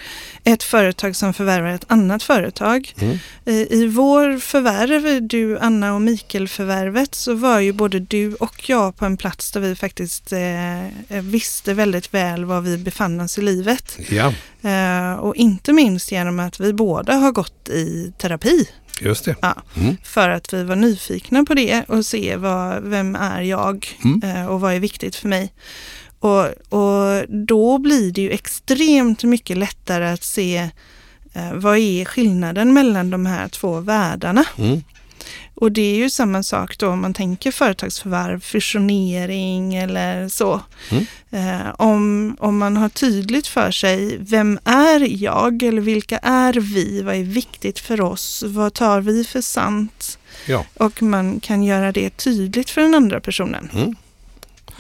ett 0.44 0.64
företag 0.64 1.16
som 1.16 1.34
förvärvar 1.34 1.70
ett 1.70 1.86
annat 1.88 2.24
företag. 2.24 2.94
mm. 3.02 3.18
I, 3.46 3.68
I 3.84 3.88
vår 3.88 4.40
förvärv, 4.40 5.22
du, 5.28 5.60
Anna 5.60 5.94
och 5.96 6.02
Mikael-förvärvet, 6.02 7.16
så 7.16 7.34
var 7.34 7.60
ju 7.60 7.74
både 7.74 8.00
du 8.00 8.34
och 8.34 8.70
jag 8.70 8.96
på 8.98 9.06
en 9.06 9.18
plats 9.18 9.52
där 9.52 9.60
vi 9.60 9.76
faktiskt 9.76 10.34
eh, 10.34 11.20
visste 11.22 11.74
väldigt 11.74 12.14
väl 12.14 12.46
var 12.46 12.62
vi 12.62 12.78
befann 12.78 13.20
oss 13.22 13.38
i 13.38 13.42
livet. 13.42 13.98
ja 14.10 14.34
Eh, 14.62 15.14
och 15.14 15.36
inte 15.36 15.74
minst 15.74 16.12
genom 16.12 16.40
att 16.40 16.60
vi 16.60 16.74
båda 16.74 17.14
har 17.14 17.32
gått 17.32 17.70
i 17.70 18.14
terapi. 18.18 18.70
just 19.02 19.26
det. 19.26 19.36
Ja, 19.42 19.56
Mm. 19.76 19.98
för 20.04 20.30
att 20.30 20.54
vi 20.54 20.64
var 20.64 20.76
nyfikna 20.76 21.44
på 21.44 21.54
det 21.54 21.84
och 21.88 22.06
se 22.06 22.36
vad, 22.36 22.84
vem 22.84 23.16
är 23.16 23.42
jag 23.42 23.88
Mm. 24.04 24.22
eh, 24.38 24.46
och 24.48 24.62
vad 24.62 24.74
är 24.74 24.80
viktigt 24.80 25.16
för 25.16 25.28
mig. 25.28 25.54
Och, 26.20 26.46
och 26.74 27.26
då 27.30 27.78
blir 27.78 28.12
det 28.12 28.22
ju 28.22 28.32
extremt 28.32 29.24
mycket 29.24 29.58
lättare 29.58 30.10
att 30.10 30.24
se 30.24 30.58
eh, 31.34 31.54
vad 31.54 31.78
är 31.78 32.06
skillnaden 32.06 32.74
mellan 32.74 33.10
de 33.10 33.26
här 33.26 33.48
två 33.48 33.80
världarna. 33.80 34.46
Mm. 34.58 34.84
Och 35.60 35.72
det 35.72 35.82
är 35.82 35.96
ju 35.96 36.10
samma 36.10 36.44
sak 36.44 36.78
då 36.78 36.90
om 36.90 37.02
man 37.02 37.14
tänker 37.14 37.52
företagsförvärv, 37.52 38.40
fusionering 38.40 39.76
eller 39.76 40.30
så. 40.30 40.62
Mm. 40.92 41.06
Eh, 41.30 41.70
om, 41.78 42.36
om 42.40 42.58
man 42.58 42.78
har 42.78 42.90
tydligt 42.90 43.48
för 43.48 43.72
sig, 43.72 44.18
vem 44.20 44.60
är 44.64 45.24
jag 45.24 45.64
eller 45.64 45.82
vilka 45.82 46.18
är 46.18 46.54
vi? 46.54 47.02
Vad 47.02 47.16
är 47.16 47.24
viktigt 47.24 47.80
för 47.80 48.02
oss? 48.02 48.44
Vad 48.48 48.74
tar 48.74 49.02
vi 49.02 49.24
för 49.24 49.42
sant? 49.42 50.20
Ja. 50.46 50.66
Och 50.74 51.02
man 51.02 51.40
kan 51.40 51.64
göra 51.64 51.92
det 51.92 52.10
tydligt 52.10 52.70
för 52.70 52.82
den 52.82 52.96
andra 52.96 53.20
personen. 53.20 53.70
Mm. 53.74 53.96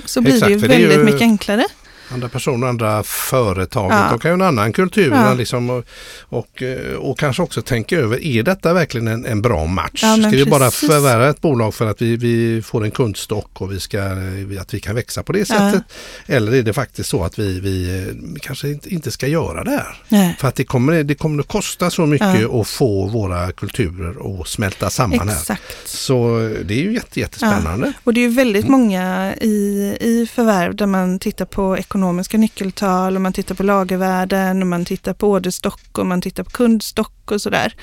Så 0.05 0.21
blir 0.21 0.33
Exakt, 0.33 0.47
det 0.47 0.53
ju 0.53 0.59
det 0.61 0.67
väldigt 0.67 0.97
ju- 0.97 1.03
mycket 1.03 1.21
enklare. 1.21 1.65
Andra 2.09 2.29
personer, 2.29 2.67
andra 2.67 3.03
företaget. 3.03 3.97
Ja. 3.97 4.07
De 4.09 4.19
kan 4.19 4.31
ju 4.31 4.33
en 4.33 4.41
annan 4.41 4.73
kultur. 4.73 5.11
Ja. 5.11 5.33
Liksom, 5.33 5.69
och, 5.69 5.85
och, 6.21 6.63
eh, 6.63 6.93
och 6.93 7.19
kanske 7.19 7.43
också 7.43 7.61
tänka 7.61 7.97
över, 7.97 8.23
är 8.23 8.43
detta 8.43 8.73
verkligen 8.73 9.07
en, 9.07 9.25
en 9.25 9.41
bra 9.41 9.65
match? 9.65 9.99
Ja, 10.03 10.15
ska 10.17 10.29
vi 10.29 10.45
bara 10.45 10.65
precis. 10.65 10.89
förvärva 10.89 11.29
ett 11.29 11.41
bolag 11.41 11.73
för 11.73 11.85
att 11.85 12.01
vi, 12.01 12.17
vi 12.17 12.61
får 12.61 12.83
en 12.83 12.91
kundstock 12.91 13.61
och 13.61 13.71
vi 13.71 13.79
ska, 13.79 13.97
eh, 13.97 14.61
att 14.61 14.73
vi 14.73 14.79
kan 14.79 14.95
växa 14.95 15.23
på 15.23 15.31
det 15.31 15.45
sättet? 15.45 15.83
Eller 16.25 16.55
är 16.55 16.63
det 16.63 16.73
faktiskt 16.73 17.09
så 17.09 17.23
att 17.23 17.39
vi, 17.39 17.59
vi 17.59 18.07
eh, 18.07 18.39
kanske 18.41 18.69
inte, 18.69 18.93
inte 18.93 19.11
ska 19.11 19.27
göra 19.27 19.63
det 19.63 19.71
här? 19.71 20.01
Nej. 20.09 20.35
För 20.39 20.47
att 20.47 20.55
det 20.55 20.63
kommer, 20.63 21.03
det 21.03 21.15
kommer 21.15 21.43
att 21.43 21.47
kosta 21.47 21.89
så 21.89 22.05
mycket 22.05 22.41
Ja. 22.41 22.61
att 22.61 22.67
få 22.67 23.05
våra 23.07 23.51
kulturer 23.51 24.41
att 24.41 24.47
smälta 24.47 24.89
samman 24.89 25.29
här. 25.29 25.35
Exakt. 25.37 25.87
Så 25.87 26.39
eh, 26.39 26.49
det 26.65 26.73
är 26.73 26.83
ju 26.83 26.93
jätte, 26.93 27.19
jättespännande. 27.19 27.93
Och 28.03 28.13
det 28.13 28.19
är 28.19 28.29
ju 28.29 28.35
väldigt 28.35 28.67
många 28.67 29.35
i, 29.35 29.97
i 30.01 30.27
förvärv 30.33 30.75
där 30.75 30.85
man 30.85 31.19
tittar 31.19 31.45
på 31.45 31.75
ekonomiska 31.97 32.37
nyckeltal 32.37 33.15
och 33.15 33.21
man 33.21 33.33
tittar 33.33 33.55
på 33.55 33.63
lagervärden 33.63 34.61
och 34.61 34.67
man 34.67 34.85
tittar 34.85 35.13
på 35.13 35.31
orderstock 35.31 35.97
och 35.97 36.05
man 36.05 36.21
tittar 36.21 36.43
på 36.43 36.49
kundstock 36.49 37.31
och 37.31 37.41
sådär. 37.41 37.75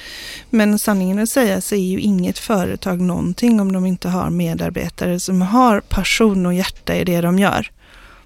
Men 0.51 0.79
sanningen 0.79 1.19
att 1.19 1.29
säga 1.29 1.61
så 1.61 1.75
är 1.75 1.79
ju 1.79 2.01
inget 2.01 2.39
företag 2.39 3.01
någonting 3.01 3.61
om 3.61 3.73
de 3.73 3.87
inte 3.87 4.09
har 4.09 4.31
medarbetare 4.31 5.21
som 5.21 5.43
har 5.43 5.81
passion 5.81 6.47
och 6.47 6.55
hjärta 6.55 6.95
i 6.97 7.05
det 7.05 7.21
de 7.21 7.39
gör. 7.39 7.71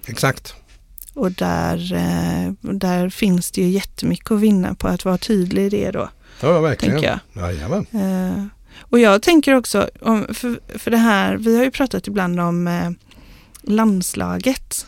Exakt. 0.06 0.54
Och 1.14 1.32
där, 1.32 1.94
eh, 1.94 2.52
där 2.60 3.10
finns 3.10 3.50
det 3.50 3.60
ju 3.60 3.68
jättemycket 3.68 4.30
att 4.30 4.40
vinna 4.40 4.74
på 4.74 4.88
att 4.88 5.04
vara 5.04 5.18
tydlig 5.18 5.66
i 5.66 5.68
det 5.68 5.90
då. 5.90 6.08
Ja, 6.40 6.60
verkligen. 6.60 7.02
Jag. 7.02 7.18
Jajamän. 7.32 7.86
Eh, 7.92 8.44
och 8.80 8.98
jag 8.98 9.22
tänker 9.22 9.54
också, 9.54 9.90
om, 10.00 10.26
för, 10.34 10.78
för 10.78 10.90
det 10.90 10.96
här, 10.96 11.36
vi 11.36 11.56
har 11.56 11.64
ju 11.64 11.70
pratat 11.70 12.06
ibland 12.06 12.40
om 12.40 12.68
eh, 12.68 12.90
landslaget. 13.62 14.86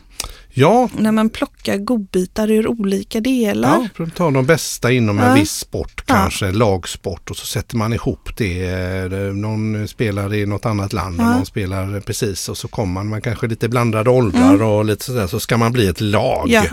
Ja, 0.52 0.88
När 0.98 1.12
man 1.12 1.30
plockar 1.30 1.76
godbitar 1.76 2.50
ur 2.50 2.66
olika 2.66 3.20
delar. 3.20 3.88
Ja, 3.98 4.06
ta 4.16 4.30
de 4.30 4.46
bästa 4.46 4.92
inom 4.92 5.18
en 5.18 5.26
Ja. 5.28 5.34
viss 5.34 5.50
sport, 5.52 6.04
Ja. 6.06 6.14
kanske 6.14 6.52
lagsport 6.52 7.30
och 7.30 7.36
så 7.36 7.46
sätter 7.46 7.76
man 7.76 7.92
ihop 7.92 8.28
det. 8.36 8.68
Eh, 8.68 9.10
Någon 9.34 9.88
spelar 9.88 10.34
i 10.34 10.46
något 10.46 10.66
annat 10.66 10.92
land 10.92 11.20
och 11.20 11.26
Ja. 11.26 11.34
någon 11.36 11.46
spelar 11.46 12.00
precis 12.00 12.48
och 12.48 12.58
så 12.58 12.68
kommer 12.68 12.92
man, 12.92 13.08
man 13.08 13.20
kanske 13.22 13.46
lite 13.46 13.68
blandade 13.68 14.10
åldrar 14.10 14.62
och 14.62 14.84
lite 14.84 15.04
sådär 15.04 15.26
så 15.26 15.40
ska 15.40 15.56
man 15.56 15.72
bli 15.72 15.86
ett 15.86 16.00
lag. 16.00 16.46
Ja. 16.48 16.64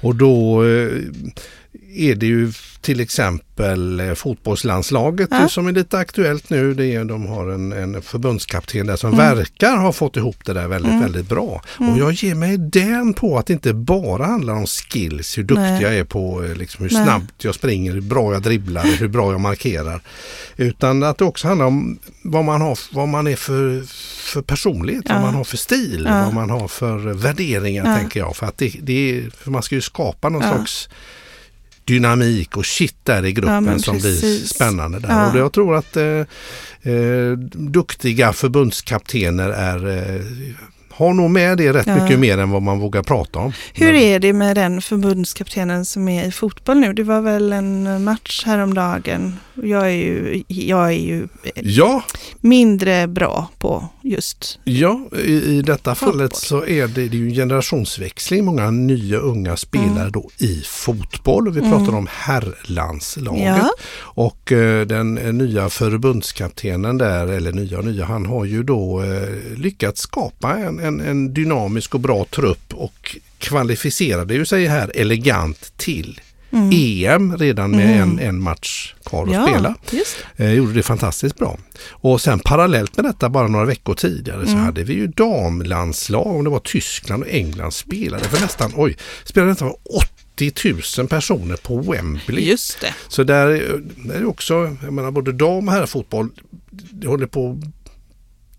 Och 0.00 0.14
då 0.14 0.64
eh, 0.64 0.88
är 1.96 2.14
det 2.14 2.26
ju 2.26 2.52
till 2.80 3.00
exempel 3.00 4.00
eh, 4.00 4.14
fotbollslandslaget 4.14 5.28
Ja. 5.30 5.48
som 5.48 5.66
är 5.66 5.72
lite 5.72 5.98
aktuellt 5.98 6.50
nu. 6.50 6.74
Det 6.74 6.86
är, 6.86 7.04
de 7.04 7.26
har 7.26 7.46
en, 7.50 7.72
en 7.72 8.02
förbundskapten 8.02 8.86
där 8.86 8.96
som 8.96 9.12
Mm. 9.14 9.36
verkar 9.36 9.76
ha 9.76 9.92
fått 9.92 10.16
ihop 10.16 10.44
det 10.44 10.52
där 10.52 10.68
väldigt, 10.68 10.90
Mm. 10.90 11.02
väldigt 11.02 11.28
bra. 11.28 11.62
Mm. 11.80 11.92
Och 11.92 11.98
jag 11.98 12.12
ger 12.12 12.34
mig 12.34 12.56
den 12.58 13.14
på 13.14 13.38
att 13.38 13.46
det 13.46 13.52
inte 13.52 13.72
bara 13.74 14.26
handlar 14.26 14.54
om 14.54 14.66
skills, 14.66 15.38
hur 15.38 15.42
duktig 15.42 15.62
Nej. 15.62 15.82
jag 15.82 15.94
är 15.96 16.04
på 16.04 16.44
eh, 16.44 16.54
liksom, 16.54 16.84
hur 16.84 16.92
Nej. 16.92 17.04
snabbt 17.04 17.44
jag 17.44 17.54
springer, 17.54 17.92
hur 17.92 18.00
bra 18.00 18.32
jag 18.32 18.42
dribblar, 18.42 18.84
hur 18.84 19.08
bra 19.08 19.32
jag 19.32 19.40
markerar. 19.40 20.00
Utan 20.56 21.02
att 21.02 21.18
det 21.18 21.24
också 21.24 21.48
handlar 21.48 21.66
om 21.66 21.98
vad 22.22 22.44
man, 22.44 22.60
har, 22.60 22.78
vad 22.92 23.08
man 23.08 23.26
är 23.26 23.36
för, 23.36 23.82
för 24.32 24.42
personlighet, 24.42 25.02
Ja. 25.08 25.14
vad 25.14 25.22
man 25.22 25.34
har 25.34 25.44
för 25.44 25.56
stil, 25.56 26.04
Ja. 26.08 26.24
vad 26.24 26.34
man 26.34 26.50
har 26.50 26.68
för 26.68 26.96
värderingar 27.12 27.96
tänker 27.98 28.20
jag. 28.20 28.36
För 28.36 28.46
att 28.46 28.58
det, 28.58 28.72
det 28.82 29.10
är, 29.18 29.30
för 29.30 29.50
man 29.50 29.62
ska 29.62 29.74
ju 29.74 29.80
skapa 29.80 30.28
någon 30.28 30.42
slags 30.42 30.88
dynamik 31.86 32.56
och 32.56 32.66
shit 32.66 32.96
där 33.02 33.24
i 33.24 33.28
Ja, 33.28 33.34
gruppen 33.34 33.64
men 33.64 33.80
som 33.80 33.98
blir 33.98 34.46
spännande 34.46 34.98
där. 34.98 35.08
Ja. 35.08 35.30
Och 35.30 35.38
jag 35.38 35.52
tror 35.52 35.76
att 35.76 35.96
eh, 35.96 36.04
eh, 36.92 37.32
duktiga 37.52 38.32
förbundskaptener 38.32 39.50
är 39.50 39.88
eh, 39.88 40.20
har 40.96 41.14
nog 41.14 41.30
med 41.30 41.58
det 41.58 41.72
rätt 41.72 41.86
Ja. 41.86 42.02
mycket 42.02 42.18
mer 42.18 42.38
än 42.38 42.50
vad 42.50 42.62
man 42.62 42.78
vågar 42.78 43.02
prata 43.02 43.38
om. 43.38 43.52
Hur 43.74 43.86
Men- 43.92 44.02
är 44.02 44.18
det 44.18 44.32
med 44.32 44.56
den 44.56 44.82
förbundskaptenen 44.82 45.84
som 45.84 46.08
är 46.08 46.26
i 46.28 46.30
fotboll 46.30 46.76
nu? 46.80 46.92
Det 46.92 47.02
var 47.02 47.20
väl 47.20 47.52
en 47.52 48.04
match 48.04 48.42
häromdagen. 48.46 49.36
Jag 49.62 49.82
är 49.86 49.90
ju, 49.90 50.42
jag 50.48 50.86
är 50.86 50.90
ju 50.90 51.28
Ja, 51.54 52.02
mindre 52.40 53.06
bra 53.06 53.48
på 53.58 53.88
just 54.02 54.58
ja 54.64 55.00
i, 55.24 55.32
i 55.32 55.62
detta 55.62 55.94
Fotboll. 55.94 56.12
fallet 56.18 56.36
så 56.36 56.66
är 56.66 56.86
det, 56.88 57.08
det 57.08 57.16
är 57.16 57.20
ju 57.20 57.28
en 57.28 57.34
generationsväxling. 57.34 58.44
Många 58.44 58.70
nya 58.70 59.18
unga 59.18 59.56
spelare 59.56 60.00
Mm. 60.00 60.12
då 60.12 60.30
i 60.38 60.62
fotboll. 60.66 61.52
Vi 61.52 61.60
Mm. 61.60 61.72
pratar 61.72 61.94
om 61.98 62.08
herrlandslaget. 62.10 63.42
Ja. 63.46 63.70
Och 63.98 64.52
eh, 64.52 64.86
den 64.86 65.18
eh, 65.18 65.32
nya 65.32 65.68
förbundskaptenen 65.68 66.98
där, 66.98 67.26
eller 67.26 67.52
nya 67.52 67.80
nya, 67.80 68.04
han 68.04 68.26
har 68.26 68.44
ju 68.44 68.62
då 68.62 69.02
eh, 69.02 69.58
lyckats 69.58 70.00
skapa 70.00 70.56
en, 70.56 70.80
en, 70.86 71.00
en 71.00 71.34
dynamisk 71.34 71.94
och 71.94 72.00
bra 72.00 72.24
trupp 72.30 72.74
och 72.74 73.16
kvalificerade 73.38 74.34
ju 74.34 74.44
sig 74.44 74.66
här 74.66 74.92
elegant 74.94 75.72
till 75.76 76.20
Mm. 76.50 76.70
EM 76.72 77.36
redan 77.36 77.70
med 77.70 77.96
Mm. 77.96 78.02
en, 78.10 78.18
en 78.18 78.42
match 78.42 78.94
kvar 79.04 79.22
att 79.26 79.48
spela. 79.48 79.74
just 79.90 80.16
Eh, 80.36 80.52
gjorde 80.52 80.72
det 80.72 80.82
fantastiskt 80.82 81.36
bra. 81.38 81.58
Och 81.90 82.20
sen 82.20 82.38
parallellt 82.38 82.96
med 82.96 83.04
detta 83.04 83.28
bara 83.28 83.48
några 83.48 83.64
veckor 83.64 83.94
tidigare 83.94 84.46
så 84.46 84.52
Mm. 84.52 84.64
hade 84.64 84.84
vi 84.84 84.94
ju 84.94 85.06
damlandslag, 85.06 86.26
om 86.26 86.44
det 86.44 86.50
var 86.50 86.58
Tyskland 86.58 87.22
och 87.22 87.28
England 87.30 87.72
spelade 87.72 88.24
för 88.24 88.40
nästan, 88.40 88.72
oj, 88.76 88.96
spelade 89.24 89.50
nästan 89.50 89.72
80 90.38 90.72
000 90.98 91.08
personer 91.08 91.56
på 91.56 91.76
Wembley. 91.80 92.44
Just 92.50 92.80
det. 92.80 92.94
Så 93.08 93.22
där, 93.22 93.46
är- 93.46 93.82
där 93.96 94.14
är 94.14 94.26
också, 94.26 94.76
jag 94.82 94.92
menar 94.92 95.10
både 95.10 95.32
dam 95.32 95.68
och 95.68 95.74
herrfotboll, 95.74 96.28
det 96.70 97.08
håller 97.08 97.26
på 97.26 97.46
och 97.46 97.56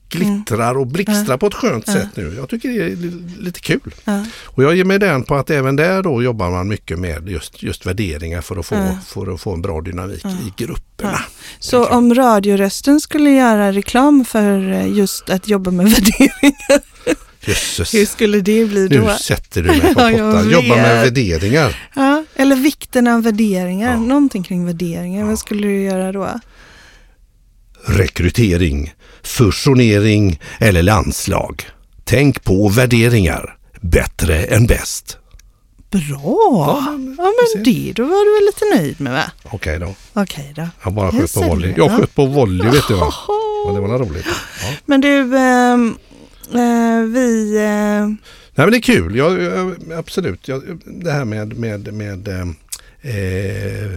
glittrar 0.10 0.78
och 0.78 0.88
blixtrar 0.88 1.38
på 1.38 1.48
ett 1.48 1.54
skönt 1.54 1.84
Ja. 1.88 1.94
sätt 1.94 2.08
nu. 2.16 2.34
Jag 2.38 2.50
tycker 2.50 2.70
det 2.70 2.76
är 2.86 2.96
li- 2.96 3.24
lite 3.40 3.60
kul. 3.60 3.96
Ja. 4.06 4.26
Och 4.46 4.64
jag 4.64 4.76
ger 4.76 4.86
mig 4.86 5.00
den 5.00 5.24
på 5.24 5.36
att 5.36 5.50
även 5.50 5.76
där 5.76 6.04
då 6.04 6.24
jobbar 6.24 6.50
man 6.52 6.68
mycket 6.68 7.00
med 7.00 7.30
just, 7.30 7.64
just 7.64 7.86
värderingar 7.86 8.42
för 8.42 8.56
att 8.60 8.66
få, 8.66 8.76
Ja. 8.76 8.98
för 9.08 9.34
att 9.34 9.42
få 9.42 9.54
en 9.54 9.62
bra 9.62 9.82
dynamik 9.82 10.22
Ja. 10.24 10.30
i 10.30 10.54
grupperna. 10.64 11.12
Ja. 11.12 11.20
Så 11.60 11.86
om 11.86 12.16
radiorösten 12.16 13.00
skulle 13.02 13.30
göra 13.30 13.72
reklam 13.72 14.26
för 14.26 14.72
eh, 14.72 14.88
just 14.98 15.30
att 15.30 15.48
jobba 15.48 15.72
med 15.72 15.86
värderingar, 15.92 16.82
Jösses. 17.46 17.94
hur 17.94 18.06
skulle 18.06 18.42
det 18.42 18.66
bli 18.66 18.88
då? 18.88 19.00
Nu 19.02 19.10
sätter 19.22 19.62
du 19.64 19.68
mig 19.70 19.82
på 19.82 19.88
Ja, 20.02 20.10
pottan. 20.12 20.50
Jobba 20.52 20.76
med 20.76 21.04
värderingar. 21.04 21.90
Ja, 21.96 22.24
eller 22.36 22.56
vikten 22.56 23.08
av 23.08 23.24
värderingar, 23.24 23.92
Ja. 23.94 24.00
någonting 24.00 24.44
kring 24.44 24.66
värderingar. 24.66 25.20
Ja. 25.22 25.28
Vad 25.28 25.40
skulle 25.40 25.68
du 25.68 25.82
göra 25.82 26.12
då? 26.12 26.30
Rekrytering, 27.86 28.94
fusionering 29.24 30.40
eller 30.60 30.84
landslag. 30.84 31.64
Tänk 32.04 32.44
på 32.44 32.70
värderingar. 32.70 33.58
Bättre 33.82 34.44
än 34.46 34.66
bäst. 34.68 35.18
Bra! 35.92 36.02
Ja, 36.12 36.84
Ja, 36.88 36.92
men- 36.92 37.16
men, 37.16 37.34
vi 37.42 37.48
ser. 37.48 37.64
det, 37.86 37.94
då 37.96 38.04
var 38.04 38.26
du 38.26 38.34
väl 38.40 38.46
lite 38.46 38.82
nöjd 38.84 39.02
med 39.02 39.14
va? 39.14 39.32
Okej 39.44 39.80
då. 39.80 39.96
Okej 40.14 40.54
då. 40.56 40.68
Jag 40.84 40.94
bara 40.94 41.12
sköt 41.12 41.34
på 41.34 41.42
volley. 41.42 41.74
Jag 41.78 41.92
ja. 41.92 41.98
sköt 41.98 42.16
på 42.16 42.26
volley 42.26 42.70
vet 42.72 42.88
du 42.88 42.94
va. 42.94 43.14
Och 43.68 43.74
det 43.76 43.82
var 43.82 43.88
något 43.88 44.10
roligt. 44.10 44.26
Ja. 44.62 44.68
Men 44.86 45.02
du, 45.02 45.38
ehm, 45.38 45.96
eh, 46.54 47.02
vi... 47.14 47.56
eh, 47.58 48.08
Nej 48.56 48.66
men 48.66 48.72
det 48.72 48.78
är 48.78 48.82
kul. 48.82 49.16
Jag, 49.16 49.42
jag, 49.42 49.76
absolut. 49.98 50.48
Jag, 50.48 50.62
det 50.86 51.12
här 51.12 51.26
med, 51.26 51.58
med, 51.60 51.94
med 51.94 52.28
eh, 52.28 52.42
eh, 53.16 53.92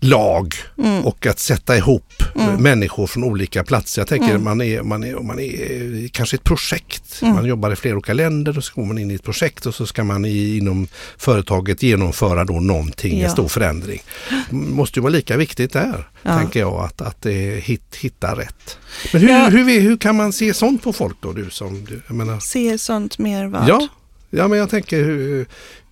lag 0.00 0.54
mm, 0.78 1.04
och 1.04 1.26
att 1.26 1.38
sätta 1.38 1.76
ihop 1.76 2.02
Mm. 2.38 2.62
människor 2.62 3.06
från 3.06 3.24
olika 3.24 3.64
platser. 3.64 4.00
Jag 4.00 4.08
tänker 4.08 4.30
Mm. 4.30 4.44
man, 4.44 4.60
är, 4.60 4.82
man, 4.82 5.04
är, 5.04 5.14
man 5.20 5.38
är 5.38 5.42
i 5.42 6.10
kanske 6.12 6.36
ett 6.36 6.44
projekt. 6.44 7.18
Mm. 7.22 7.34
Man 7.34 7.44
jobbar 7.46 7.72
i 7.72 7.76
flera 7.76 7.94
olika 7.96 8.12
länder 8.14 8.58
och 8.58 8.64
så 8.64 8.72
går 8.74 8.84
man 8.84 8.98
in 8.98 9.10
i 9.10 9.14
ett 9.14 9.22
projekt 9.22 9.66
och 9.66 9.74
så 9.74 9.86
ska 9.86 10.04
man 10.04 10.24
i, 10.24 10.56
inom 10.56 10.88
företaget 11.18 11.82
genomföra 11.82 12.44
då 12.44 12.60
någonting, 12.60 13.18
Ja. 13.18 13.24
en 13.24 13.30
stor 13.30 13.48
förändring. 13.48 14.02
måste 14.50 14.98
ju 14.98 15.02
vara 15.02 15.12
lika 15.12 15.36
viktigt 15.36 15.72
där, 15.72 16.08
Ja. 16.22 16.38
tänker 16.38 16.60
jag, 16.60 16.74
att, 16.84 17.00
att 17.00 17.26
eh, 17.26 17.32
hit, 17.32 17.96
hitta 18.00 18.34
rätt. 18.38 18.78
Men 19.12 19.22
hur, 19.22 19.28
Ja. 19.28 19.48
hur, 19.48 19.80
hur, 19.80 19.96
kan 19.96 20.16
man 20.16 20.32
se 20.32 20.54
sånt 20.54 20.82
på 20.82 20.92
folk 20.92 21.16
då? 21.20 21.32
Du 21.32 21.50
som, 21.50 21.84
du, 21.84 22.00
se 22.40 22.78
sånt 22.78 23.18
mer 23.18 23.46
vad? 23.46 23.68
Ja, 23.68 23.88
ja, 24.30 24.48
men 24.48 24.58
jag 24.58 24.70
tänker 24.70 25.04
hur, 25.04 25.46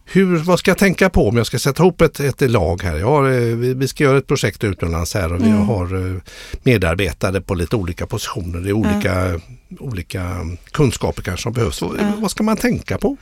hur, 0.05 0.37
vad 0.37 0.59
ska 0.59 0.71
jag 0.71 0.79
tänka 0.79 1.11
på 1.11 1.29
om 1.29 1.37
jag 1.37 1.47
ska 1.47 1.59
sätta 1.59 1.83
ihop 1.83 2.01
ett, 2.01 2.21
ett 2.21 2.51
lag 2.51 2.83
här? 2.83 2.97
Jag 2.97 3.07
har, 3.07 3.25
eh, 3.31 3.39
vi, 3.57 3.75
vi 3.75 3.89
ska 3.89 4.05
göra 4.05 4.19
ett 4.19 4.27
projekt 4.27 4.65
utomlands 4.65 5.15
här 5.15 5.33
och 5.33 5.41
vi 5.41 5.47
Mm. 5.49 5.59
har 5.63 6.15
eh, 6.15 6.21
medarbetare 6.63 7.41
på 7.41 7.55
lite 7.55 7.77
olika 7.77 8.07
positioner. 8.07 8.61
Det 8.61 8.69
är 8.69 8.73
olika, 8.73 9.41
olika 9.79 10.37
kunskaper 10.71 11.23
kanske 11.23 11.43
som 11.43 11.53
behövs. 11.53 11.83
Vad- 11.83 11.97
Ja. 12.01 12.13
Vad 12.19 12.31
ska 12.31 12.43
man 12.43 12.57
tänka 12.57 12.99
på? 12.99 13.17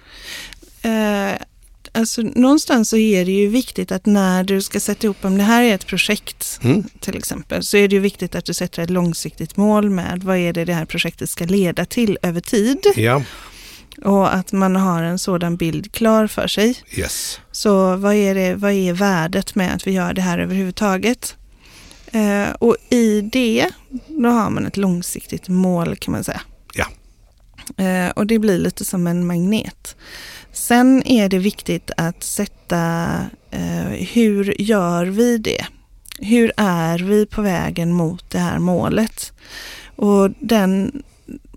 Eh, 0.83 1.33
alltså, 1.93 2.23
någonstans 2.23 2.89
så 2.89 2.97
är 2.97 3.25
det 3.25 3.33
ju 3.33 3.47
viktigt 3.49 3.93
att 3.93 4.07
när 4.07 4.45
du 4.45 4.63
ska 4.63 4.81
sätta 4.81 5.05
ihop, 5.07 5.17
om 5.25 5.37
det 5.39 5.43
här 5.45 5.63
är 5.63 5.75
ett 5.75 5.87
projekt 5.87 6.61
Mm. 6.65 6.83
till 7.01 7.17
exempel, 7.17 7.63
så 7.63 7.77
är 7.77 7.89
det 7.89 7.95
ju 7.95 8.01
viktigt 8.01 8.35
att 8.35 8.45
du 8.45 8.55
sätter 8.55 8.83
ett 8.83 8.91
långsiktigt 8.91 9.57
mål 9.57 9.91
med 9.91 10.23
vad 10.23 10.37
är 10.37 10.53
det 10.53 10.65
det 10.65 10.75
här 10.75 10.85
projektet 10.85 11.31
ska 11.31 11.45
leda 11.45 11.85
till 11.85 12.19
över 12.23 12.41
tid 12.41 12.79
Ja, 12.97 13.23
och 14.05 14.35
att 14.35 14.53
man 14.53 14.77
har 14.77 15.03
en 15.03 15.19
sådan 15.19 15.57
bild 15.57 15.93
klar 15.93 16.27
för 16.27 16.47
sig. 16.47 16.83
yes. 16.91 17.41
Så 17.53 17.97
vad 17.97 18.15
är, 18.15 18.35
det, 18.35 18.55
vad 18.55 18.73
är 18.73 18.93
värdet 18.93 19.55
med 19.55 19.75
att 19.75 19.87
vi 19.87 19.91
gör 19.91 20.13
det 20.13 20.23
här 20.23 20.39
överhuvudtaget? 20.39 21.37
Eh, 22.13 22.51
och 22.59 22.77
i 22.91 23.21
det, 23.21 23.69
då 24.09 24.29
har 24.29 24.51
man 24.51 24.67
ett 24.67 24.77
långsiktigt 24.77 25.49
mål 25.49 25.97
kan 25.97 26.13
man 26.13 26.25
säga. 26.25 26.41
Ja. 26.75 26.87
Eh, 27.85 28.11
och 28.11 28.27
det 28.27 28.39
blir 28.39 28.59
lite 28.59 28.85
som 28.85 29.07
en 29.07 29.27
magnet. 29.27 29.97
Sen 30.53 31.03
är 31.07 31.29
det 31.29 31.39
viktigt 31.39 31.91
att 31.97 32.23
sätta, 32.23 33.15
eh, 33.51 34.07
hur 34.13 34.61
gör 34.61 35.07
vi 35.07 35.39
det? 35.39 35.67
Hur 36.19 36.53
är 36.57 36.99
vi 36.99 37.27
på 37.27 37.43
vägen 37.43 37.93
mot 37.93 38.31
det 38.31 38.39
här 38.39 38.59
målet? 38.59 39.33
Och 39.97 40.31
den 40.39 41.03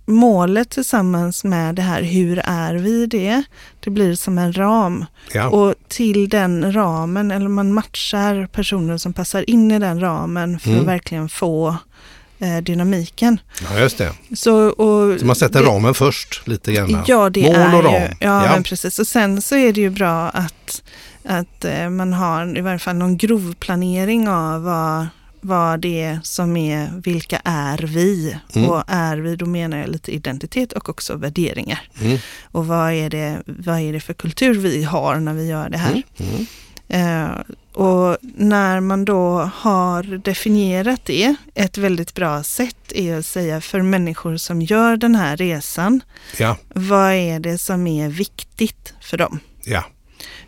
målet 0.05 0.69
tillsammans 0.69 1.43
med 1.43 1.75
det 1.75 1.81
här, 1.81 2.01
hur 2.01 2.41
är 2.45 2.73
vi 2.75 3.05
det? 3.05 3.43
Det 3.79 3.89
blir 3.89 4.15
som 4.15 4.37
en 4.37 4.53
ram. 4.53 5.05
Ja. 5.33 5.47
Och 5.49 5.75
till 5.87 6.29
den 6.29 6.73
ramen, 6.73 7.31
eller 7.31 7.47
man 7.47 7.73
matchar 7.73 8.47
personer 8.51 8.97
som 8.97 9.13
passar 9.13 9.49
in 9.49 9.71
i 9.71 9.79
den 9.79 9.99
ramen 9.99 10.59
för 10.59 10.69
Mm. 10.69 10.81
att 10.81 10.87
verkligen 10.87 11.29
få 11.29 11.75
eh, 12.39 12.57
dynamiken. 12.57 13.37
Ja, 13.71 13.79
just 13.79 13.97
det. 13.97 14.11
Så, 14.35 14.55
och 14.69 15.19
Så 15.19 15.25
man 15.25 15.35
sätter 15.35 15.59
det, 15.61 15.67
ramen 15.69 15.93
först 15.93 16.47
lite 16.47 16.73
grann. 16.73 17.03
Ja, 17.07 17.29
det 17.29 17.41
Mål 17.43 17.55
är 17.55 17.75
och 17.75 17.83
ram. 17.83 17.93
ju, 17.93 17.99
ja, 17.99 18.45
Ja. 18.45 18.51
Men 18.53 18.63
precis. 18.63 18.99
Och 18.99 19.07
sen 19.07 19.41
så 19.41 19.55
är 19.55 19.73
det 19.73 19.81
ju 19.81 19.89
bra 19.89 20.29
att, 20.29 20.83
att 21.25 21.65
eh, 21.65 21.89
man 21.89 22.13
har 22.13 22.57
i 22.57 22.61
varje 22.61 22.79
fall 22.79 22.95
någon 22.95 23.17
grovplanering 23.17 24.29
av 24.29 24.63
vad, 24.63 25.07
vad 25.45 25.79
det 25.79 26.01
är 26.01 26.19
som 26.23 26.57
är, 26.57 27.01
vilka 27.03 27.41
är 27.43 27.77
vi? 27.77 28.37
Mm. 28.55 28.69
Och 28.69 28.83
är 28.87 29.17
vi, 29.17 29.35
då 29.35 29.45
menar 29.45 29.77
jag 29.77 29.89
lite 29.89 30.11
identitet 30.15 30.73
och 30.73 30.89
också 30.89 31.15
värderingar. 31.15 31.89
Mm. 32.01 32.17
Och 32.51 32.67
vad 32.67 32.91
är, 32.93 33.09
det, 33.09 33.41
vad 33.45 33.79
är 33.79 33.93
det 33.93 33.99
för 33.99 34.13
kultur 34.13 34.53
vi 34.53 34.83
har 34.83 35.15
när 35.19 35.33
vi 35.33 35.47
gör 35.47 35.69
det 35.69 35.77
här? 35.77 36.01
Mm. 36.17 36.45
Eh, 36.87 37.31
och 37.73 38.17
när 38.21 38.79
man 38.79 39.05
då 39.05 39.49
har 39.55 40.03
definierat 40.03 41.05
det, 41.05 41.35
ett 41.53 41.77
väldigt 41.77 42.13
bra 42.13 42.43
sätt 42.43 42.91
är 42.91 43.17
att 43.17 43.25
säga 43.25 43.61
för 43.61 43.81
människor 43.81 44.37
som 44.37 44.61
gör 44.61 44.97
den 44.97 45.15
här 45.15 45.37
resan, 45.37 46.01
Ja, 46.37 46.57
vad 46.73 47.13
är 47.13 47.39
det 47.39 47.57
som 47.57 47.87
är 47.87 48.09
viktigt 48.09 48.93
för 49.01 49.17
dem? 49.17 49.39
ja. 49.63 49.83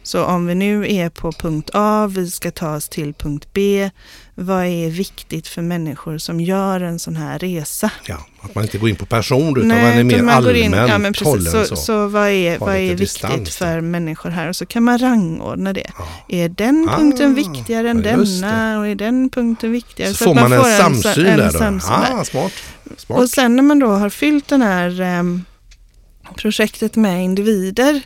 Så 0.07 0.23
om 0.23 0.45
vi 0.47 0.55
nu 0.55 0.93
är 0.93 1.09
på 1.09 1.31
punkt 1.31 1.69
A, 1.73 2.07
vi 2.11 2.31
ska 2.31 2.51
ta 2.51 2.75
oss 2.75 2.89
till 2.89 3.13
punkt 3.13 3.47
B, 3.53 3.89
vad 4.35 4.65
är 4.65 4.89
viktigt 4.89 5.47
för 5.47 5.61
människor 5.61 6.17
som 6.17 6.41
gör 6.41 6.81
en 6.81 6.99
sån 6.99 7.15
här 7.15 7.39
resa? 7.39 7.91
Ja, 8.05 8.25
att 8.41 8.55
man 8.55 8.63
inte 8.63 8.77
går 8.77 8.89
in 8.89 8.95
på 8.95 9.05
person 9.05 9.57
utan 9.57 9.67
Nej, 9.67 9.83
man 9.83 9.99
är 9.99 10.03
mer 10.03 10.21
man 10.23 10.43
går 10.43 10.55
in- 10.55 10.73
allmänt 10.73 10.89
ja, 10.91 10.97
men 10.97 11.13
precis. 11.13 11.27
hållen. 11.27 11.51
Så, 11.51 11.65
Så, 11.65 11.75
så, 11.75 12.07
vad 12.07 12.29
är, 12.29 12.59
vad 12.59 12.75
är 12.75 12.95
viktigt 12.95 13.49
för 13.53 13.81
människor 13.81 14.29
här? 14.29 14.49
Och 14.49 14.55
så 14.55 14.65
kan 14.65 14.83
man 14.83 14.97
rangordna 14.99 15.73
det. 15.73 15.91
Ja. 15.97 16.07
Är 16.29 16.49
den 16.49 16.89
Ah, 16.91 16.97
punkten 16.97 17.35
viktigare 17.35 17.89
än 17.89 18.01
denna 18.01 18.79
och 18.79 18.87
är 18.87 18.95
den 18.95 19.29
punkten 19.29 19.71
viktigare? 19.71 20.13
Så, 20.13 20.25
får 20.25 20.35
man, 20.35 20.53
att 20.53 20.67
en 20.67 20.77
samsyn 20.77 21.25
en 21.25 21.37
där 21.39 21.51
då. 21.51 21.57
samsyn. 21.59 21.91
Ah, 21.93 22.23
smart. 22.25 22.53
smart. 22.97 23.19
Och 23.19 23.29
sen 23.29 23.55
när 23.55 23.63
man 23.63 23.79
då 23.79 23.87
har 23.87 24.09
fyllt 24.09 24.47
den 24.47 24.61
här 24.61 25.01
ehm, 25.01 25.43
projektet 26.35 26.95
med 26.95 27.23
individer 27.23 28.01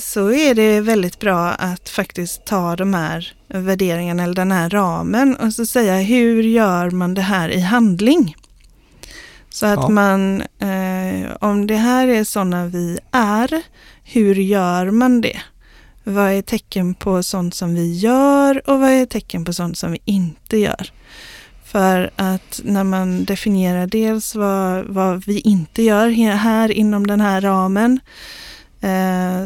så 0.00 0.32
är 0.32 0.54
det 0.54 0.80
väldigt 0.80 1.18
bra 1.20 1.48
att 1.48 1.88
faktiskt 1.88 2.44
ta 2.44 2.76
de 2.76 2.94
här 2.94 3.32
värderingarna 3.48 4.22
eller 4.22 4.34
den 4.34 4.52
här 4.52 4.70
ramen 4.70 5.36
och 5.36 5.52
så 5.54 5.66
säga 5.66 5.96
hur 5.96 6.42
gör 6.42 6.90
man 6.90 7.14
det 7.14 7.22
här 7.22 7.48
i 7.48 7.60
handling? 7.60 8.34
Så 9.50 9.66
att 9.66 9.78
Ja. 9.82 9.88
man, 9.88 10.40
eh, 10.40 11.30
om 11.40 11.66
det 11.66 11.76
här 11.76 12.08
är 12.08 12.24
sådana 12.24 12.66
vi 12.66 12.98
är, 13.12 13.62
hur 14.04 14.34
gör 14.34 14.90
man 14.90 15.20
det? 15.20 15.40
Vad 16.04 16.30
är 16.32 16.42
tecken 16.42 16.94
på 16.94 17.22
sånt 17.22 17.54
som 17.54 17.74
vi 17.74 17.92
gör 17.98 18.70
och 18.70 18.80
vad 18.80 18.90
är 18.90 19.06
tecken 19.06 19.44
på 19.44 19.52
sånt 19.52 19.78
som 19.78 19.92
vi 19.92 19.98
inte 20.04 20.56
gör? 20.56 20.90
För 21.64 22.10
att 22.16 22.60
när 22.64 22.84
man 22.84 23.24
definierar 23.24 23.86
dels 23.86 24.34
vad, 24.34 24.84
vad 24.86 25.24
vi 25.26 25.40
inte 25.40 25.82
gör 25.82 26.08
här 26.30 26.72
inom 26.72 27.06
den 27.06 27.20
här 27.20 27.40
ramen 27.40 27.92
eh, 27.92 28.08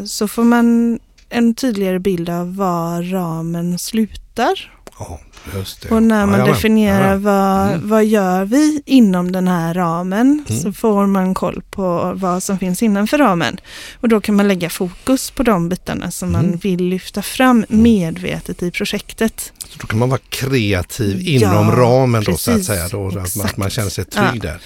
så 0.07 0.29
får 0.29 0.45
man 0.45 0.99
en 1.29 1.55
tydligare 1.55 1.99
bild 1.99 2.29
av 2.29 2.57
var 2.57 3.03
ramen 3.03 3.79
slutar. 3.79 4.73
Ja, 4.99 5.21
just 5.55 5.83
det. 5.83 5.89
Och 5.95 6.03
när 6.03 6.27
man 6.27 6.33
Jajamän, 6.33 6.55
definierar 6.55 7.01
jajamän. 7.01 7.23
vad, 7.23 7.69
Mm. 7.73 7.89
vad 7.89 8.05
gör 8.05 8.45
vi 8.45 8.83
inom 8.87 9.33
den 9.33 9.49
här 9.49 9.75
ramen 9.75 10.45
Mm. 10.49 10.61
så 10.63 10.73
får 10.73 11.07
man 11.07 11.35
koll 11.35 11.63
på 11.71 12.13
vad 12.17 12.43
som 12.43 12.59
finns 12.59 12.83
innanför 12.83 13.19
ramen. 13.19 13.57
Och 14.01 14.09
då 14.09 14.21
kan 14.21 14.35
man 14.37 14.49
lägga 14.49 14.71
fokus 14.71 15.31
på 15.31 15.43
de 15.43 15.69
bitarna 15.69 16.11
som 16.11 16.33
man 16.33 16.45
Mm. 16.45 16.59
vill 16.59 16.85
lyfta 16.85 17.23
fram 17.23 17.65
medvetet 17.69 18.63
i 18.63 18.71
projektet. 18.71 19.53
Så 19.69 19.79
då 19.79 19.87
kan 19.87 19.99
man 19.99 20.09
vara 20.09 20.21
kreativ 20.29 21.21
Ja, 21.23 21.31
inom 21.49 21.73
ramen 21.77 22.25
då 22.25 22.37
så 22.37 22.51
att 22.51 22.57
precis. 22.57 22.67
säga. 22.67 22.89
Då, 22.89 23.11
så 23.11 23.19
att, 23.19 23.37
man, 23.37 23.49
man 23.57 23.71
känner 23.71 23.91
sig 23.91 24.05
trygg 24.05 24.43
där. 24.43 24.61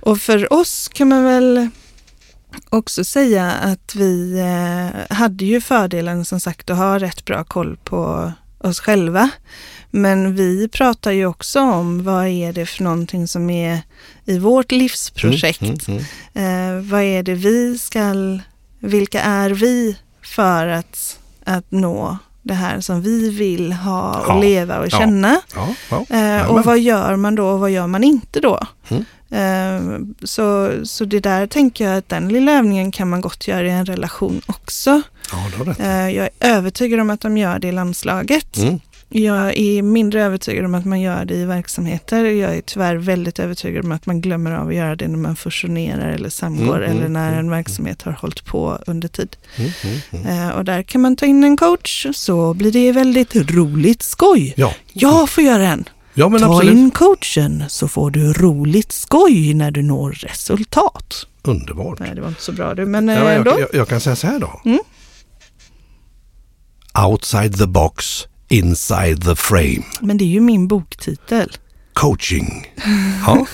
Och 0.00 0.18
för 0.20 0.52
oss 0.52 0.88
kan 0.88 1.08
man 1.08 1.24
väl 1.24 1.68
också 2.70 3.04
säga 3.04 3.50
att 3.50 3.94
vi 3.94 4.38
eh, 4.38 5.16
hade 5.16 5.44
ju 5.44 5.60
fördelen 5.60 6.24
som 6.24 6.40
sagt 6.40 6.70
att 6.70 6.76
ha 6.76 6.98
rätt 6.98 7.24
bra 7.24 7.44
koll 7.44 7.76
på 7.84 8.32
oss 8.58 8.80
själva. 8.80 9.30
Men 9.90 10.34
vi 10.34 10.68
pratar 10.68 11.12
ju 11.12 11.26
också 11.26 11.60
om 11.60 12.04
vad 12.04 12.26
är 12.26 12.52
det 12.52 12.66
för 12.66 12.84
någonting 12.84 13.28
som 13.28 13.50
är 13.50 13.80
i 14.24 14.38
vårt 14.38 14.72
livsprojekt. 14.72 15.62
Mm, 15.62 15.76
mm, 15.88 16.04
mm. 16.34 16.78
Eh, 16.78 16.90
vad 16.90 17.02
är 17.02 17.22
det 17.22 17.34
vi 17.34 17.78
ska, 17.78 18.14
vilka 18.78 19.22
är 19.22 19.50
vi 19.50 19.96
för 20.22 20.66
att, 20.66 21.18
att 21.44 21.70
nå 21.70 22.18
det 22.44 22.54
här 22.54 22.80
som 22.80 23.02
vi 23.02 23.30
vill 23.30 23.72
ha 23.72 24.20
och 24.20 24.28
Ja, 24.28 24.40
leva 24.40 24.78
och 24.78 24.90
känna. 24.90 25.40
Ja, 25.54 25.68
ja. 25.90 26.16
Eh, 26.16 26.50
och 26.50 26.64
vad 26.64 26.78
gör 26.78 27.16
man 27.16 27.34
då 27.34 27.46
och 27.46 27.60
vad 27.60 27.70
gör 27.70 27.86
man 27.86 28.04
inte 28.04 28.40
då? 28.40 28.60
Mm. 28.88 29.04
Eh, 29.30 29.98
så, 30.26 30.72
så 30.84 31.04
det 31.04 31.20
där 31.20 31.46
tänker 31.46 31.84
jag 31.88 31.98
att 31.98 32.08
den 32.08 32.28
lilla 32.28 32.52
övningen 32.52 32.92
kan 32.92 33.08
man 33.10 33.20
gott 33.20 33.48
göra 33.48 33.66
i 33.66 33.70
en 33.70 33.86
relation 33.86 34.40
också. 34.46 35.02
ja. 35.32 35.74
Eh, 35.78 36.08
jag 36.10 36.24
är 36.24 36.30
övertygad 36.56 37.00
om 37.00 37.10
att 37.10 37.20
de 37.20 37.36
gör 37.38 37.58
det 37.58 37.68
i 37.68 37.72
landslaget. 37.72 38.56
Mm. 38.56 38.80
Jag 39.16 39.56
är 39.58 39.82
mindre 39.82 40.22
övertygad 40.22 40.64
om 40.64 40.74
att 40.74 40.84
man 40.84 41.00
gör 41.00 41.24
det 41.24 41.34
i 41.34 41.44
verksamheter. 41.44 42.24
Jag 42.24 42.56
är 42.56 42.60
tyvärr 42.60 42.96
väldigt 42.96 43.38
övertygad 43.38 43.84
om 43.84 43.92
att 43.92 44.06
man 44.06 44.20
glömmer 44.20 44.50
av 44.52 44.68
att 44.68 44.74
göra 44.74 44.96
det 44.96 45.08
när 45.08 45.18
man 45.18 45.36
fusionerar 45.36 46.08
eller 46.10 46.28
samgår 46.28 46.76
Mm, 46.76 46.90
mm, 46.90 46.96
eller 46.98 47.08
när 47.08 47.32
en 47.32 47.38
mm, 47.38 47.50
verksamhet 47.50 48.02
har 48.02 48.12
hållit 48.12 48.44
på 48.44 48.78
under 48.86 49.08
tid. 49.08 49.36
Mm, 49.56 49.70
mm, 49.84 49.96
mm. 50.26 50.48
Eh, 50.48 50.56
och 50.56 50.64
där 50.64 50.82
kan 50.82 51.00
man 51.00 51.16
ta 51.16 51.26
in 51.26 51.44
en 51.44 51.56
coach 51.56 52.06
så 52.14 52.54
blir 52.54 52.72
det 52.72 52.92
väldigt 52.92 53.50
roligt 53.50 54.02
skoj. 54.02 54.54
Ja. 54.56 54.74
Jag 54.92 55.28
får 55.30 55.44
göra 55.44 55.68
en. 55.68 55.84
ja, 56.14 56.38
Ta 56.38 56.46
absolut. 56.46 56.72
in 56.72 56.90
coachen 56.90 57.64
så 57.68 57.88
får 57.88 58.10
du 58.10 58.32
roligt 58.32 58.92
skoj 58.92 59.54
när 59.54 59.70
du 59.70 59.82
når 59.82 60.12
resultat. 60.12 61.26
Underbart. 61.42 61.98
Nej, 61.98 62.14
det 62.14 62.20
var 62.20 62.28
inte 62.28 62.42
så 62.42 62.52
bra 62.52 62.74
du, 62.74 62.86
men 62.86 63.08
eh, 63.08 63.14
Ja, 63.18 63.30
ändå. 63.30 63.50
jag, 63.50 63.60
jag, 63.60 63.68
jag 63.72 63.88
kan 63.88 64.00
säga 64.00 64.16
så 64.16 64.26
här 64.26 64.38
då. 64.38 64.60
Mm. 64.64 64.78
Outside 67.06 67.58
the 67.58 67.66
box, 67.66 68.26
inside 68.48 69.24
the 69.24 69.36
frame. 69.36 69.82
Men 70.00 70.18
det 70.18 70.24
är 70.24 70.28
ju 70.28 70.40
min 70.40 70.68
boktitel. 70.68 71.52
Coaching. 71.92 72.66
Ja, 73.26 73.46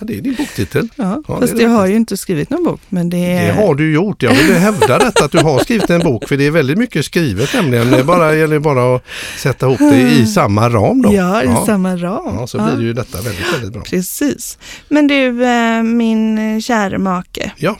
det 0.00 0.18
är 0.18 0.20
din 0.22 0.34
boktitel. 0.34 0.88
Ja, 0.96 1.22
Ja, 1.28 1.40
fast 1.40 1.56
det 1.56 1.62
jag 1.62 1.70
har 1.70 1.86
ju 1.86 1.96
inte 1.96 2.16
skrivit 2.16 2.50
någon 2.50 2.64
bok. 2.64 2.80
Men 2.88 3.10
det 3.10 3.16
Det 3.16 3.22
är... 3.24 3.52
har 3.54 3.74
du 3.74 3.92
gjort. 3.94 4.22
Jag 4.22 4.34
vill 4.34 4.54
hävda 4.54 4.98
detta 4.98 5.24
att 5.24 5.32
du 5.32 5.38
har 5.38 5.58
skrivit 5.58 5.90
en 5.90 6.00
bok 6.00 6.28
för 6.28 6.36
det 6.36 6.46
är 6.46 6.50
väldigt 6.50 6.78
mycket 6.78 7.04
skrivet 7.04 7.54
nämligen. 7.54 7.90
Det 7.90 8.04
bara, 8.04 8.34
gäller 8.34 8.58
bara 8.58 8.96
att 8.96 9.02
sätta 9.38 9.66
ihop 9.66 9.78
det 9.78 10.00
i 10.10 10.26
samma 10.26 10.68
ram 10.68 11.02
då. 11.02 11.12
Ja, 11.14 11.42
i 11.42 11.66
samma 11.66 11.96
ram. 11.96 12.34
Ja, 12.38 12.46
så 12.46 12.58
blir 12.58 12.76
det 12.76 12.82
ju 12.82 12.92
detta 12.92 13.20
väldigt, 13.22 13.52
väldigt 13.54 13.72
bra. 13.72 13.82
Precis. 13.82 14.58
Men 14.88 15.06
du, 15.06 15.44
eh, 15.44 15.82
min 15.82 16.62
kära 16.62 16.98
make. 16.98 17.52
Ja, 17.56 17.76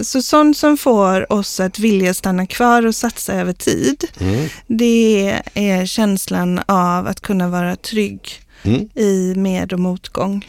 Så 0.00 0.22
sånt 0.22 0.56
som 0.56 0.76
får 0.76 1.32
oss 1.32 1.60
att 1.60 1.78
vilja 1.78 2.14
stanna 2.14 2.46
kvar 2.46 2.86
och 2.86 2.94
satsa 2.94 3.34
över 3.34 3.52
tid, 3.52 4.04
mm. 4.20 4.48
det 4.66 5.40
är 5.54 5.86
känslan 5.86 6.60
av 6.66 7.06
att 7.06 7.20
kunna 7.20 7.48
vara 7.48 7.76
trygg 7.76 8.42
Mm. 8.62 8.88
i 8.94 9.34
med 9.36 9.72
och 9.72 9.80
motgång. 9.80 10.48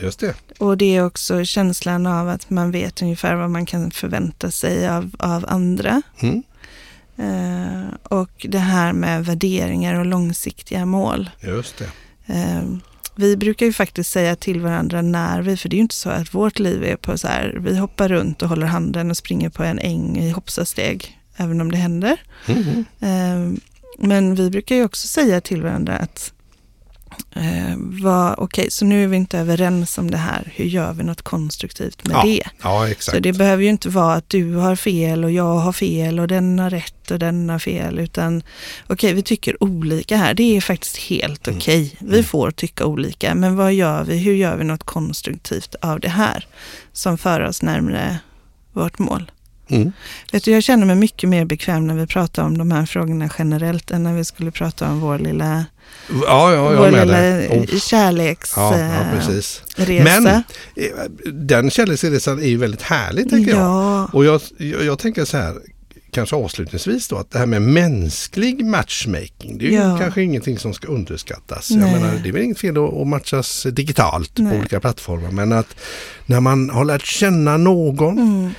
just 0.00 0.20
det. 0.20 0.34
Och 0.58 0.76
det 0.78 0.96
är 0.96 1.06
också 1.06 1.44
känslan 1.44 2.06
av 2.06 2.28
att 2.28 2.50
man 2.50 2.70
vet 2.70 3.02
ungefär 3.02 3.34
vad 3.34 3.50
man 3.50 3.66
kan 3.66 3.90
förvänta 3.90 4.50
sig 4.50 4.88
av, 4.88 5.10
av 5.18 5.44
andra. 5.48 6.02
Mm. 6.20 6.42
Eh, 7.16 7.94
och 8.02 8.46
det 8.48 8.58
här 8.58 8.92
med 8.92 9.24
värderingar 9.24 9.98
och 9.98 10.06
långsiktiga 10.06 10.86
mål. 10.86 11.30
Just 11.40 11.78
det. 11.78 11.88
Eh, 12.34 12.62
vi 13.14 13.36
brukar 13.36 13.66
ju 13.66 13.72
faktiskt 13.72 14.12
säga 14.12 14.36
till 14.36 14.60
varandra 14.60 15.02
när 15.02 15.42
vi, 15.42 15.56
för 15.56 15.68
det 15.68 15.74
är 15.74 15.78
ju 15.78 15.82
inte 15.82 15.94
så 15.94 16.10
att 16.10 16.34
vårt 16.34 16.58
liv 16.58 16.84
är 16.84 16.96
på 16.96 17.18
så 17.18 17.28
här, 17.28 17.58
vi 17.60 17.78
hoppar 17.78 18.08
runt 18.08 18.42
och 18.42 18.48
håller 18.48 18.66
handen 18.66 19.10
och 19.10 19.16
springer 19.16 19.50
på 19.50 19.62
en 19.62 19.78
äng 19.78 20.18
i 20.18 20.30
hoppsasteg, 20.30 21.18
även 21.36 21.60
om 21.60 21.70
det 21.70 21.76
händer. 21.76 22.20
Mm. 22.46 22.84
Eh, 23.00 23.60
men 23.98 24.34
vi 24.34 24.50
brukar 24.50 24.76
ju 24.76 24.84
också 24.84 25.06
säga 25.06 25.40
till 25.40 25.62
varandra 25.62 25.96
att 25.96 26.32
eh, 27.36 27.74
vad- 27.76 28.34
okej, 28.38 28.70
så 28.70 28.84
nu 28.84 29.04
är 29.04 29.08
vi 29.08 29.16
inte 29.16 29.38
överens 29.38 29.98
om 29.98 30.10
det 30.10 30.16
här, 30.16 30.52
hur 30.54 30.64
gör 30.64 30.92
vi 30.92 31.02
något 31.04 31.22
konstruktivt 31.22 32.06
med 32.08 32.14
Ja, 32.16 32.22
det? 32.24 32.42
Ja, 32.62 32.88
exakt. 32.88 33.16
Så 33.16 33.22
det 33.22 33.32
behöver 33.32 33.62
ju 33.62 33.68
inte 33.68 33.88
vara 33.88 34.14
att 34.14 34.28
du 34.28 34.54
har 34.54 34.76
fel 34.76 35.24
och 35.24 35.30
jag 35.30 35.56
har 35.58 35.72
fel 35.72 36.20
och 36.20 36.28
den 36.28 36.58
har 36.58 36.70
rätt 36.70 37.10
och 37.10 37.18
den 37.18 37.48
har 37.48 37.58
fel. 37.58 37.98
Utan 37.98 38.42
okej, 38.86 39.14
vi 39.14 39.22
tycker 39.22 39.62
olika 39.62 40.16
här. 40.16 40.34
Det 40.34 40.56
är 40.56 40.60
faktiskt 40.60 40.96
helt 40.96 41.46
Mm. 41.48 41.58
okej. 41.58 41.96
Vi 42.00 42.22
får 42.22 42.50
tycka 42.50 42.84
olika. 42.86 43.34
Men 43.34 43.56
vad 43.56 43.72
gör 43.74 44.04
vi? 44.04 44.16
Hur 44.18 44.34
gör 44.34 44.56
vi 44.56 44.64
något 44.64 44.82
konstruktivt 44.84 45.74
av 45.82 46.00
det 46.00 46.08
här? 46.08 46.46
Som 46.92 47.18
för 47.18 47.40
oss 47.40 47.62
närmare 47.62 48.18
vårt 48.72 48.98
mål. 48.98 49.30
Mm. 49.68 49.92
Vet 50.32 50.44
du, 50.44 50.50
jag 50.50 50.62
känner 50.62 50.86
mig 50.86 50.96
mycket 50.96 51.28
mer 51.28 51.44
bekväm 51.44 51.86
när 51.86 51.94
vi 51.94 52.06
pratar 52.06 52.42
om 52.42 52.58
de 52.58 52.70
här 52.70 52.86
frågorna 52.86 53.30
generellt 53.38 53.90
än 53.90 54.02
när 54.02 54.14
vi 54.14 54.24
skulle 54.24 54.50
prata 54.50 54.88
om 54.90 55.00
vår 55.00 55.18
lilla, 55.18 55.64
Ja, 56.26 56.52
ja, 56.54 56.62
vår 56.76 56.90
lilla. 56.90 57.38
Oh. 57.60 57.78
kärleksresa. 57.78 58.78
Ja, 58.78 59.04
precis. 59.18 59.62
Men 59.78 60.26
eh, 60.26 60.42
den 61.32 61.70
kärleksresan 61.70 62.38
är 62.38 62.46
ju 62.48 62.56
väldigt 62.56 62.82
härlig 62.82 63.30
tänker 63.30 63.50
jag. 63.50 63.60
Ja, 63.60 64.08
Och 64.12 64.24
jag, 64.24 64.40
jag, 64.58 64.84
jag 64.84 64.98
tänker 64.98 65.24
så 65.24 65.36
här, 65.36 65.54
kanske 66.10 66.36
avslutningsvis 66.36 67.08
då 67.08 67.16
att 67.16 67.30
det 67.30 67.38
här 67.38 67.46
med 67.46 67.62
mänsklig 67.62 68.64
matchmaking, 68.64 69.58
det 69.58 69.64
är 69.66 69.70
ju 69.70 69.74
Ja. 69.76 69.98
kanske 70.00 70.22
ingenting 70.22 70.58
som 70.58 70.74
ska 70.74 70.88
underskattas. 70.88 71.70
Nej. 71.70 71.80
Jag 71.92 72.00
menar, 72.00 72.20
det 72.22 72.28
är 72.28 72.32
väl 72.32 72.42
inget 72.42 72.58
fel 72.58 72.76
att, 72.76 72.92
att 72.94 73.06
matchas 73.06 73.66
digitalt 73.70 74.32
Nej. 74.38 74.52
på 74.52 74.58
olika 74.58 74.80
plattformar 74.80 75.30
men 75.30 75.52
att 75.52 75.76
när 76.26 76.40
man 76.40 76.70
har 76.70 76.84
lärt 76.84 77.04
känna 77.06 77.56
någon 77.56 78.18
Mm. 78.18 78.50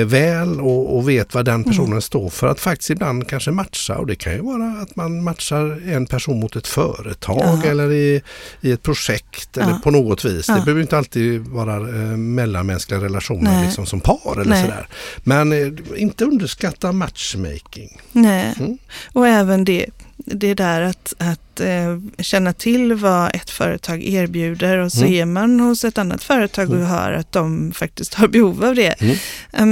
eh, 0.00 0.06
väl 0.06 0.60
och, 0.60 0.96
och 0.96 1.08
vet 1.08 1.34
vad 1.34 1.44
den 1.44 1.64
personen 1.64 2.02
står 2.02 2.30
för 2.30 2.46
att 2.46 2.60
faktiskt 2.60 2.90
ibland 2.90 3.28
kanske 3.28 3.50
matcha 3.50 3.98
och 3.98 4.06
det 4.06 4.14
kan 4.14 4.32
ju 4.32 4.40
vara 4.40 4.80
att 4.82 4.96
man 4.96 5.22
matchar 5.24 5.88
en 5.88 6.06
person 6.06 6.40
mot 6.40 6.56
ett 6.56 6.66
företag 6.66 7.60
Ja. 7.64 7.70
eller 7.70 7.92
i, 7.92 8.22
i 8.60 8.72
ett 8.72 8.82
projekt 8.82 9.56
eller 9.56 9.70
Ja. 9.70 9.80
på 9.84 9.90
något 9.90 10.24
vis. 10.24 10.46
Det 10.46 10.52
Ja. 10.52 10.60
behöver 10.64 10.80
inte 10.80 10.98
alltid 10.98 11.40
vara 11.40 11.76
eh, 11.76 12.16
mellanmänskliga 12.16 13.00
relationer 13.00 13.64
liksom 13.64 13.86
som 13.86 14.00
par 14.00 14.32
eller 14.40 14.50
Nej. 14.50 14.62
sådär. 14.62 14.86
Men 15.24 15.52
eh, 15.52 15.72
inte 16.02 16.24
underskatta 16.24 16.92
matchmaking. 16.92 18.00
Nej, 18.12 18.54
Mm. 18.60 18.78
och 19.12 19.28
även 19.28 19.64
det, 19.64 19.86
det 20.24 20.54
där 20.54 20.80
att, 20.82 21.14
att 21.18 21.60
eh, 21.60 21.98
känna 22.18 22.52
till 22.52 22.94
vad 22.94 23.34
ett 23.34 23.50
företag 23.50 24.02
erbjuder 24.04 24.78
och 24.78 24.92
så 24.92 25.00
Mm. 25.04 25.12
är 25.14 25.24
man 25.24 25.60
hos 25.60 25.84
ett 25.84 25.98
annat 25.98 26.24
företag 26.24 26.70
och 26.70 26.78
hör 26.86 27.12
att 27.12 27.32
de 27.32 27.72
faktiskt 27.72 28.14
har 28.14 28.28
behov 28.28 28.64
av 28.64 28.74
det. 28.74 28.94
Mm. 29.02 29.16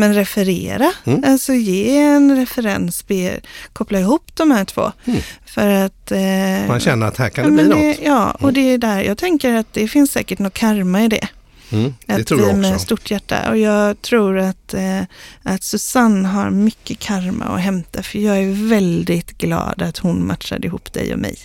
Men 0.00 0.14
referera, 0.14 0.92
Mm. 1.04 1.24
alltså 1.26 1.52
ge 1.54 1.98
en 1.98 2.36
referens, 2.36 3.06
be, 3.06 3.40
koppla 3.72 4.00
ihop 4.00 4.30
de 4.36 4.50
här 4.50 4.64
två. 4.64 4.92
Mm. 5.04 5.20
För 5.46 5.68
att... 5.68 6.12
Eh, 6.12 6.68
Man 6.68 6.80
känner 6.80 7.06
att 7.06 7.16
här 7.16 7.28
kan 7.28 7.44
det 7.44 7.50
bli 7.50 7.62
men 7.62 7.70
något. 7.70 7.96
det, 7.98 8.04
ja, 8.04 8.30
och 8.40 8.52
det 8.52 8.60
är 8.74 8.78
där 8.78 9.00
jag 9.02 9.18
tänker 9.18 9.54
att 9.54 9.72
det 9.72 9.88
finns 9.88 10.12
säkert 10.12 10.38
något 10.38 10.54
karma 10.54 11.04
i 11.04 11.08
det. 11.08 11.28
Mm, 11.72 12.24
tror 12.24 12.40
jag 12.40 12.50
eh, 12.50 12.56
Med 12.56 12.80
stort 12.80 13.10
hjärta. 13.10 13.50
Och 13.50 13.58
jag 13.58 14.02
tror 14.02 14.38
att, 14.38 14.74
eh, 14.74 15.02
att 15.42 15.62
Susanne 15.62 16.28
har 16.28 16.50
mycket 16.50 16.98
karma 16.98 17.44
att 17.44 17.60
hämta. 17.60 18.02
För 18.02 18.18
jag 18.18 18.38
är 18.38 18.68
väldigt 18.68 19.38
glad 19.38 19.82
att 19.82 19.98
hon 19.98 20.26
matchade 20.26 20.66
ihop 20.66 20.92
dig 20.92 21.12
och 21.12 21.18
mig. 21.18 21.36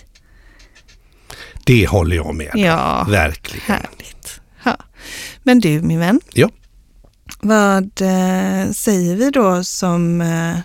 Det 1.64 1.86
håller 1.86 2.16
jag 2.16 2.34
med. 2.34 2.52
Ja, 2.54 3.06
Verkligen. 3.10 3.64
härligt. 3.66 4.40
Ja. 4.64 4.76
Men 5.42 5.60
du 5.60 5.82
min 5.82 5.98
vän. 5.98 6.20
Ja. 6.32 6.50
Vad 7.40 7.84
eh, 8.00 8.72
säger 8.72 9.16
vi 9.16 9.30
då 9.30 9.64
som 9.64 10.20
eh, 10.20 10.56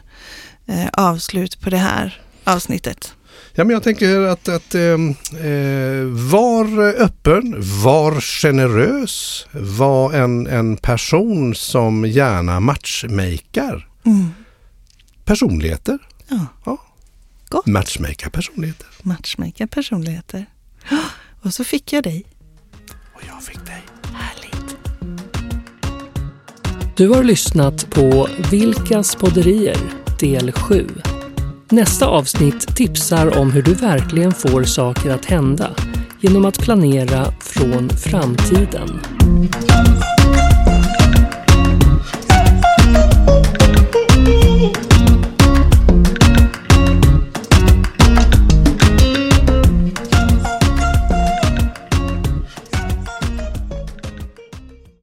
eh, 0.65 0.89
avslut 0.93 1.61
på 1.61 1.69
det 1.69 1.77
här 1.77 2.21
avsnittet? 2.43 3.13
Ja, 3.53 3.63
men 3.63 3.73
jag 3.73 3.83
tänker 3.83 4.19
att, 4.21 4.49
att 4.49 4.75
ehm, 4.75 5.09
eh, 5.31 6.05
var 6.31 6.79
öppen, 7.01 7.55
var 7.83 8.21
generös, 8.21 9.45
var 9.51 10.13
en, 10.13 10.47
en 10.47 10.77
person 10.77 11.55
som 11.55 12.05
gärna 12.05 12.59
matchmakar 12.59 13.87
Mm. 14.05 14.29
personligheter. 15.25 15.97
Ja, 16.27 16.45
Ja. 16.65 16.77
Gott. 17.49 17.65
Matchmaker 17.65 18.29
personligheter. 18.29 18.87
matchmaker 19.01 19.65
personligheter. 19.67 20.45
Och 21.41 21.53
så 21.53 21.63
fick 21.63 21.93
jag 21.93 22.03
dig. 22.03 22.25
Och 23.13 23.21
jag 23.27 23.43
fick 23.43 23.65
dig. 23.65 23.81
Härligt. 24.13 24.75
Du 26.97 27.07
har 27.09 27.23
lyssnat 27.23 27.89
på 27.89 28.27
Vilkas 28.51 29.15
podderier 29.15 29.77
del 30.19 30.51
7. 30.51 30.87
Nästa 31.71 32.07
avsnitt 32.07 32.75
tipsar 32.75 33.37
om 33.37 33.51
hur 33.51 33.61
du 33.61 33.73
verkligen 33.73 34.31
får 34.31 34.63
saker 34.63 35.09
att 35.09 35.25
hända 35.25 35.69
genom 36.19 36.45
att 36.45 36.59
planera 36.59 37.25
från 37.39 37.89
framtiden. 37.89 38.99